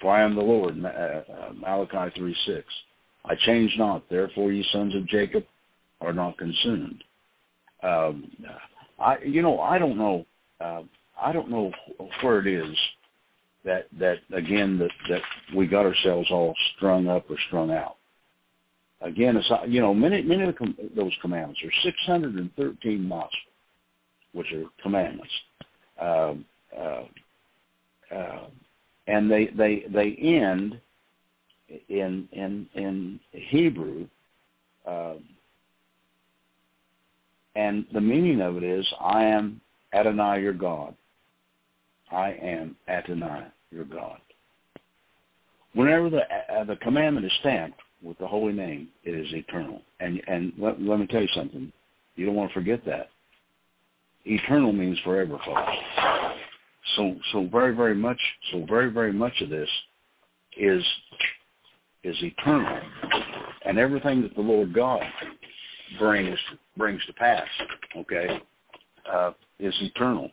[0.00, 2.66] For I am the Lord, uh, uh, Malachi three six.
[3.24, 5.44] I change not, therefore ye sons of Jacob
[6.00, 7.04] are not consumed.
[7.82, 8.30] Um,
[8.98, 10.26] I, you know, I don't know,
[10.60, 10.82] uh,
[11.20, 11.70] I don't know
[12.20, 12.76] where it is
[13.64, 15.22] that that again that that
[15.56, 17.96] we got ourselves all strung up or strung out.
[19.00, 20.54] Again, you know many many of
[20.96, 23.34] those commandments are 613 months,
[24.32, 25.32] which are commandments,
[26.00, 26.44] um,
[26.76, 27.02] uh,
[28.14, 28.46] uh,
[29.06, 30.80] and they they they end
[31.88, 34.06] in in in Hebrew.
[34.86, 35.14] Uh,
[37.54, 39.60] and the meaning of it is, I am
[39.92, 40.94] Adonai your God.
[42.10, 44.18] I am Adonai your God.
[45.74, 49.80] Whenever the uh, the commandment is stamped with the holy name, it is eternal.
[50.00, 51.72] And and let, let me tell you something.
[52.16, 53.10] You don't want to forget that.
[54.24, 55.72] Eternal means forever, folks.
[56.96, 58.18] So so very very much
[58.50, 59.68] so very very much of this
[60.56, 60.84] is
[62.04, 62.80] is eternal,
[63.64, 65.02] and everything that the Lord God
[65.98, 66.38] brings
[66.76, 67.46] brings to pass,
[67.96, 68.40] okay,
[69.10, 70.30] uh, is eternal.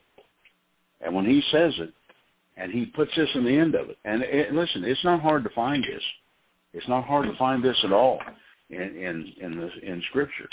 [1.01, 1.93] And when he says it,
[2.57, 5.43] and he puts this in the end of it, and it, listen, it's not hard
[5.43, 6.03] to find this.
[6.73, 8.19] It's not hard to find this at all
[8.69, 10.49] in in in, the, in Scripture.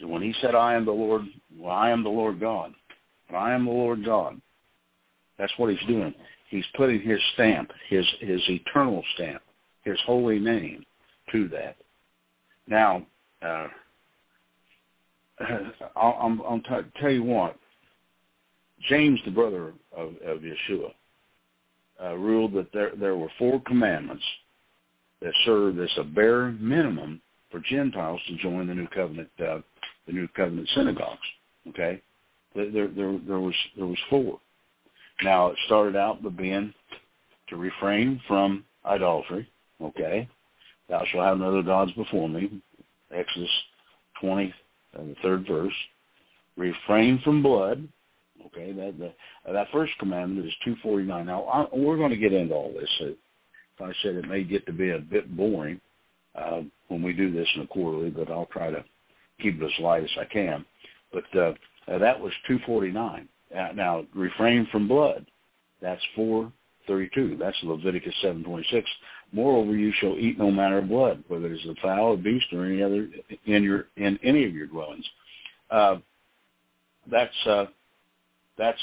[0.00, 1.22] So when he said, "I am the Lord,"
[1.58, 2.72] well, I am the Lord God.
[3.34, 4.40] I am the Lord God.
[5.38, 6.14] That's what he's doing.
[6.48, 9.42] He's putting his stamp, his his eternal stamp,
[9.84, 10.84] his holy name
[11.32, 11.76] to that.
[12.68, 13.04] Now,
[13.42, 13.68] uh,
[15.96, 17.56] I'll, I'm, I'll t- tell you what.
[18.88, 20.92] James, the brother of, of Yeshua,
[22.02, 24.24] uh, ruled that there there were four commandments
[25.20, 27.20] that served as a bare minimum
[27.50, 29.60] for Gentiles to join the new covenant uh,
[30.06, 31.18] the new covenant synagogues.
[31.68, 32.02] Okay,
[32.54, 32.88] there, there
[33.26, 34.38] there was there was four.
[35.22, 36.72] Now it started out by being
[37.48, 39.48] to refrain from idolatry.
[39.80, 40.28] Okay,
[40.88, 42.60] thou shalt have no other gods before me.
[43.14, 43.50] Exodus
[44.20, 44.52] twenty,
[44.98, 45.72] uh, the third verse.
[46.56, 47.86] Refrain from blood.
[48.46, 49.12] Okay, that
[49.46, 51.26] uh, that first commandment is two forty nine.
[51.26, 52.90] Now I, we're going to get into all this.
[52.98, 53.14] So
[53.84, 55.80] I said it may get to be a bit boring
[56.34, 58.84] uh, when we do this in a quarterly, but I'll try to
[59.40, 60.64] keep it as light as I can.
[61.12, 61.52] But uh,
[61.86, 63.28] that was 249.
[63.54, 65.26] Uh, now, refrain from blood.
[65.80, 67.36] That's 432.
[67.38, 68.88] That's Leviticus 726.
[69.32, 72.46] Moreover, you shall eat no manner of blood, whether it is a fowl, or beast,
[72.52, 73.08] or any other
[73.44, 75.04] in your in any of your dwellings.
[75.70, 75.96] Uh,
[77.10, 77.66] that's uh,
[78.56, 78.80] that's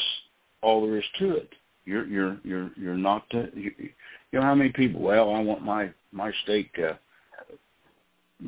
[0.62, 1.50] all there is to it.
[1.86, 3.30] You're you're you're you're not.
[3.32, 5.02] To, you, you know how many people?
[5.02, 6.72] Well, I want my my steak.
[6.78, 6.94] Uh,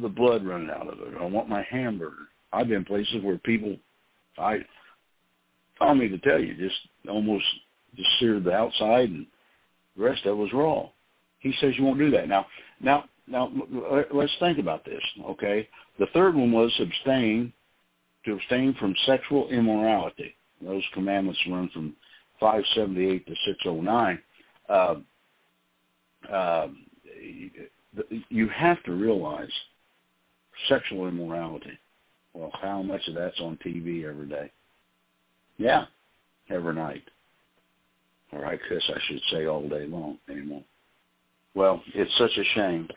[0.02, 1.14] the blood running out of it.
[1.20, 2.28] I want my hamburger.
[2.52, 3.78] I've been places where people,
[4.38, 4.60] I,
[5.80, 6.76] I don't to tell you, just
[7.10, 7.46] almost
[7.96, 9.26] just seared the outside and
[9.96, 10.90] the rest of it was raw.
[11.40, 12.28] He says you won't do that.
[12.28, 12.46] Now,
[12.80, 13.52] now, now,
[14.12, 15.68] let's think about this, okay?
[16.00, 17.54] The third one was abstain,
[18.26, 20.36] to abstain from sexual immorality.
[20.62, 21.96] Those commandments run from
[22.40, 24.20] 578 to 609.
[24.68, 24.96] Uh,
[26.32, 26.68] uh,
[28.30, 29.52] you have to realize
[30.68, 31.78] sexual immorality.
[32.34, 34.52] Well, how much of that's on TV every day?
[35.58, 35.86] Yeah,
[36.50, 37.04] every night.
[38.32, 40.64] Or I guess I should say all day long anymore.
[41.54, 42.90] Well, it's such a shame,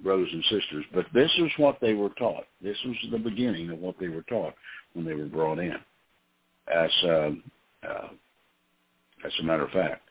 [0.00, 2.44] brothers and sisters, but this is what they were taught.
[2.60, 4.54] This was the beginning of what they were taught
[4.94, 5.76] when they were brought in.
[6.74, 7.30] As uh,
[7.88, 8.08] uh,
[9.24, 10.02] as a matter of fact,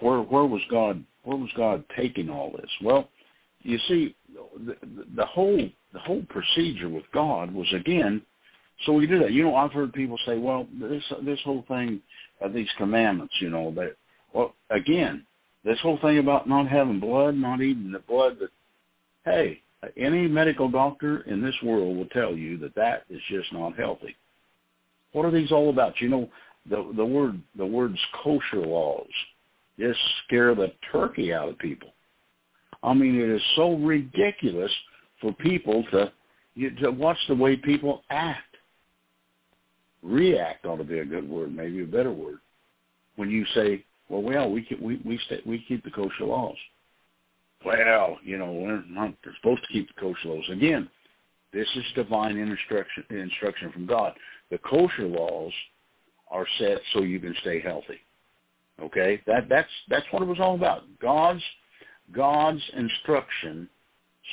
[0.00, 1.04] where where was God?
[1.24, 2.70] Where was God taking all this?
[2.82, 3.08] Well,
[3.62, 4.14] you see,
[4.66, 4.76] the,
[5.16, 8.22] the whole the whole procedure with God was again.
[8.86, 9.32] So we do that.
[9.32, 12.02] You know, I've heard people say, "Well, this this whole thing
[12.52, 13.96] these commandments, you know, that
[14.32, 15.24] well, again,
[15.64, 18.38] this whole thing about not having blood, not eating the blood.
[18.40, 18.50] That
[19.24, 19.60] hey,
[19.96, 24.16] any medical doctor in this world will tell you that that is just not healthy.
[25.12, 26.00] What are these all about?
[26.00, 26.28] You know,
[26.68, 29.06] the the word the words kosher laws
[29.78, 31.90] just scare the turkey out of people.
[32.82, 34.70] I mean, it is so ridiculous
[35.20, 36.12] for people to
[36.54, 38.53] you, to watch the way people act.
[40.04, 42.38] React ought to be a good word, maybe a better word.
[43.16, 46.56] When you say, "Well, well, we keep, we we stay, we keep the kosher laws."
[47.64, 50.44] Well, you know, we're not they're supposed to keep the kosher laws.
[50.50, 50.90] Again,
[51.52, 54.12] this is divine instruction instruction from God.
[54.50, 55.52] The kosher laws
[56.30, 58.00] are set so you can stay healthy.
[58.82, 60.82] Okay, that that's that's what it was all about.
[61.00, 61.42] God's
[62.12, 63.68] God's instruction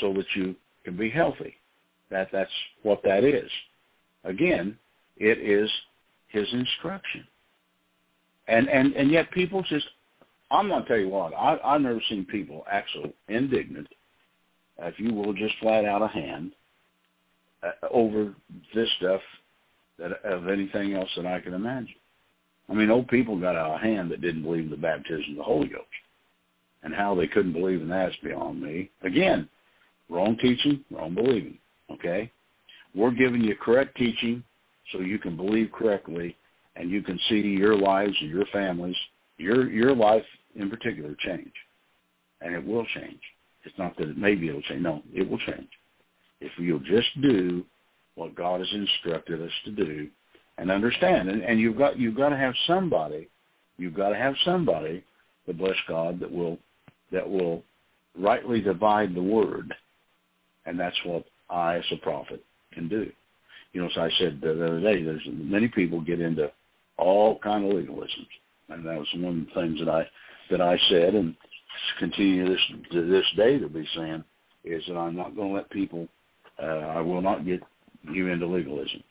[0.01, 1.55] so that you can be healthy.
[2.09, 2.51] That that's
[2.83, 3.49] what that is.
[4.25, 4.77] Again,
[5.17, 5.69] it is
[6.27, 7.25] his instruction.
[8.47, 9.85] And and and yet people just
[10.49, 13.87] I'm gonna tell you what, I I've never seen people act so indignant,
[14.79, 16.51] if you will, just flat out of hand
[17.63, 18.33] uh, over
[18.73, 19.21] this stuff
[19.99, 21.95] that of anything else that I can imagine.
[22.69, 25.37] I mean, old people got out of hand that didn't believe in the baptism of
[25.37, 25.85] the Holy Ghost
[26.83, 28.89] and how they couldn't believe in that is beyond me.
[29.03, 29.47] Again,
[30.09, 31.57] wrong teaching, wrong believing.
[31.91, 32.31] Okay,
[32.95, 34.43] we're giving you correct teaching
[34.91, 36.35] so you can believe correctly,
[36.75, 38.95] and you can see your lives and your families,
[39.37, 40.25] your your life
[40.55, 41.53] in particular, change,
[42.41, 43.21] and it will change.
[43.63, 44.81] It's not that it maybe it'll change.
[44.81, 45.69] No, it will change
[46.41, 47.63] if you'll just do
[48.15, 50.09] what God has instructed us to do
[50.57, 51.29] and understand.
[51.29, 53.29] And, and you've got you've got to have somebody,
[53.77, 55.03] you've got to have somebody,
[55.45, 56.57] to bless God, that will
[57.11, 57.63] that will
[58.17, 59.73] rightly divide the word,
[60.65, 63.11] and that's what I, as a prophet, can do.
[63.73, 66.51] You know, as I said the other day, there's many people get into
[66.97, 68.27] all kind of legalisms,
[68.69, 70.07] and that was one of the things that I
[70.49, 71.35] that I said, and
[71.99, 72.61] continue this
[72.91, 74.23] to this day to be saying
[74.63, 76.07] is that I'm not going to let people.
[76.61, 77.61] Uh, I will not get
[78.11, 79.03] you into legalism,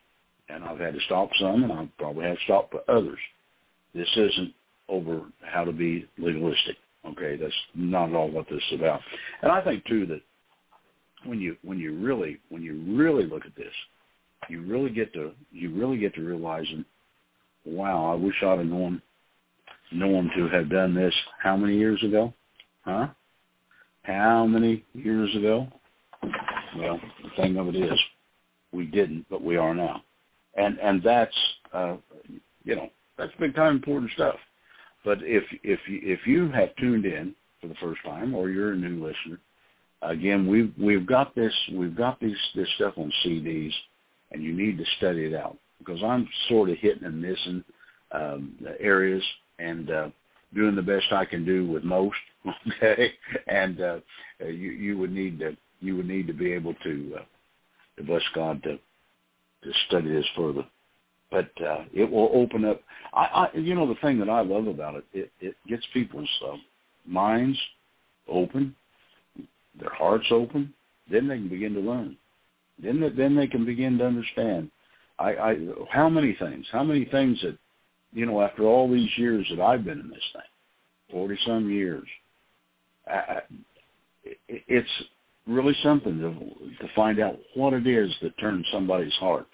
[0.48, 3.18] and I've had to stop some, and I'll probably have to stop others.
[3.94, 4.54] This isn't
[4.88, 6.76] over how to be legalistic.
[7.06, 9.00] Okay, that's not at all what this is about.
[9.42, 10.20] And I think too that
[11.24, 13.72] when you when you really when you really look at this,
[14.48, 16.84] you really get to you really get to realizing,
[17.64, 19.02] wow, I wish I'd have known
[19.92, 22.32] known to have done this how many years ago?
[22.84, 23.08] Huh?
[24.02, 25.68] How many years ago?
[26.76, 27.98] Well, the thing of it is,
[28.72, 30.02] we didn't, but we are now,
[30.54, 31.36] and and that's
[31.72, 31.96] uh,
[32.64, 32.88] you know
[33.18, 34.36] that's big time important stuff.
[35.04, 38.72] But if if you, if you have tuned in for the first time, or you're
[38.72, 39.40] a new listener,
[40.02, 43.72] again we've we've got this we've got these this stuff on CDs,
[44.32, 47.64] and you need to study it out because I'm sort of hitting and missing
[48.12, 49.22] um, areas
[49.58, 50.08] and uh,
[50.54, 52.16] doing the best I can do with most.
[52.82, 53.12] Okay,
[53.48, 53.98] and uh,
[54.40, 57.24] you you would need to you would need to be able to uh,
[57.98, 60.64] to bless God to to study this further.
[61.30, 62.80] But uh, it will open up.
[63.12, 66.30] I, I you know the thing that I love about it, it it gets people's
[66.46, 66.56] uh,
[67.06, 67.58] minds
[68.26, 68.74] open,
[69.78, 70.72] their hearts open.
[71.10, 72.16] Then they can begin to learn.
[72.82, 74.70] Then they, then they can begin to understand.
[75.18, 75.56] I, I
[75.90, 77.58] how many things, how many things that
[78.12, 80.42] you know, after all these years that I've been in this thing,
[81.12, 82.06] forty some years,
[83.06, 83.40] I,
[84.48, 84.88] it's
[85.46, 89.46] really something to to find out what it is that turns somebody's heart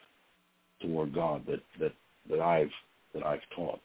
[0.81, 1.93] toward God that that
[2.31, 2.71] that I've
[3.15, 3.81] that I've taught,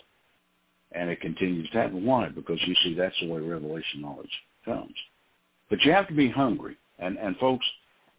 [0.92, 2.06] and it continues to happen.
[2.06, 2.30] Why?
[2.30, 4.32] Because you see, that's the way revelation knowledge
[4.66, 4.96] comes.
[5.70, 7.66] But you have to be hungry, and and folks,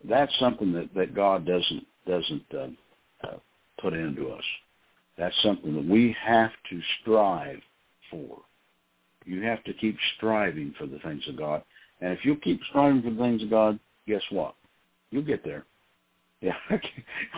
[0.08, 3.36] that's something that that God doesn't doesn't uh, uh,
[3.80, 4.44] put into us.
[5.18, 7.60] That's something that we have to strive
[8.10, 8.38] for.
[9.24, 11.62] You have to keep striving for the things of God.
[12.00, 14.54] And if you keep striving for the things of God, guess what?
[15.10, 15.64] You'll get there.
[16.42, 16.54] Yeah,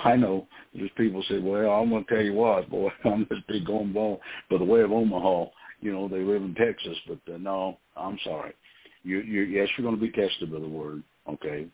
[0.02, 0.46] I know.
[0.74, 3.92] There's people say, well, I'm going to tell you what, boy, I'm this big going
[3.92, 4.18] ball
[4.50, 5.50] by the way of Omaha.
[5.82, 8.54] You know, they live in Texas, but uh, no, I'm sorry.
[9.02, 11.66] You, you, yes, you're going to be tested by the word, okay?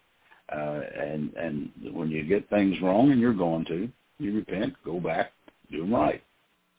[0.52, 3.88] Uh, and and when you get things wrong, and you're going to,
[4.18, 5.32] you repent, go back,
[5.70, 6.22] do them right.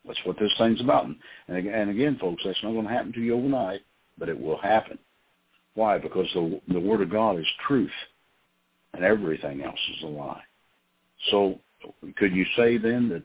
[0.06, 1.06] That's what this thing's about.
[1.06, 1.18] And,
[1.48, 3.80] and again, folks, that's not going to happen to you overnight,
[4.18, 4.98] but it will happen.
[5.74, 5.98] Why?
[5.98, 7.90] Because the, the Word of God is truth,
[8.92, 10.42] and everything else is a lie.
[11.30, 11.58] So
[12.16, 13.22] could you say then that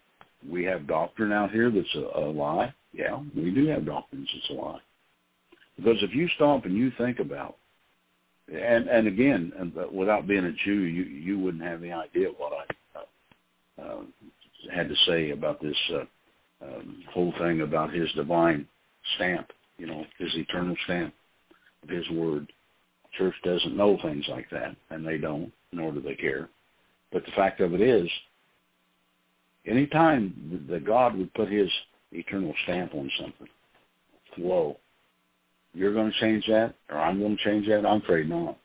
[0.50, 2.74] we have doctrine out here that's a, a lie?
[2.94, 4.80] Yeah, we do have doctrines that's a lie.
[5.76, 7.58] Because if you stop and you think about,
[8.54, 12.54] and and again, and without being a Jew, you you wouldn't have any idea what
[12.54, 13.00] I
[13.82, 14.02] uh, uh,
[14.74, 18.68] had to say about this uh, um, whole thing about his divine
[19.16, 21.14] stamp, you know, his eternal stamp
[21.84, 22.52] of his word.
[23.18, 26.50] Church doesn't know things like that, and they don't, nor do they care.
[27.12, 28.10] But the fact of it is,
[29.66, 31.70] any time that God would put his
[32.12, 33.48] eternal stamp on something,
[34.38, 34.78] whoa,
[35.78, 37.86] you're going to change that, or I'm going to change that?
[37.86, 38.58] I'm afraid not.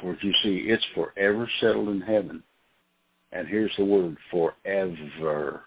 [0.00, 2.42] For you see, it's forever settled in heaven
[3.32, 5.62] and here's the word forever,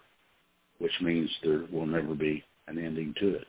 [0.78, 3.46] which means there will never be an ending to it.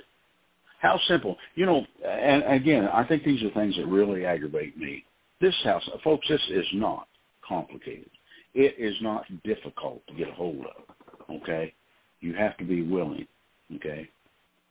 [0.80, 1.38] How simple.
[1.56, 5.06] You know, and again, I think these are things that really aggravate me.
[5.42, 7.08] This house, folks, this is not
[7.48, 8.10] complicated.
[8.54, 11.74] It is not difficult to get a hold of, okay?
[12.20, 13.28] You have to be willing,
[13.76, 14.10] okay?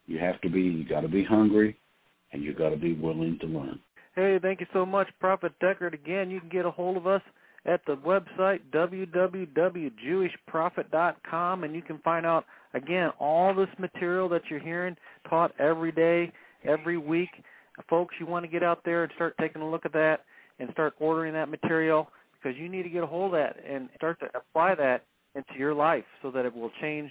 [0.07, 1.77] You have to be, you got to be hungry,
[2.33, 3.79] and you've got to be willing to learn.
[4.15, 5.95] Hey, thank you so much, Prophet Deckard.
[5.95, 7.23] Again, you can get a hold of us
[7.65, 14.61] at the website www.jewishprophet.com and you can find out again all this material that you're
[14.61, 14.95] hearing
[15.29, 16.33] taught every day,
[16.65, 17.31] every week.
[17.89, 20.25] Folks, you want to get out there and start taking a look at that
[20.59, 23.89] and start ordering that material because you need to get a hold of that and
[23.97, 27.11] start to apply that into your life so that it will change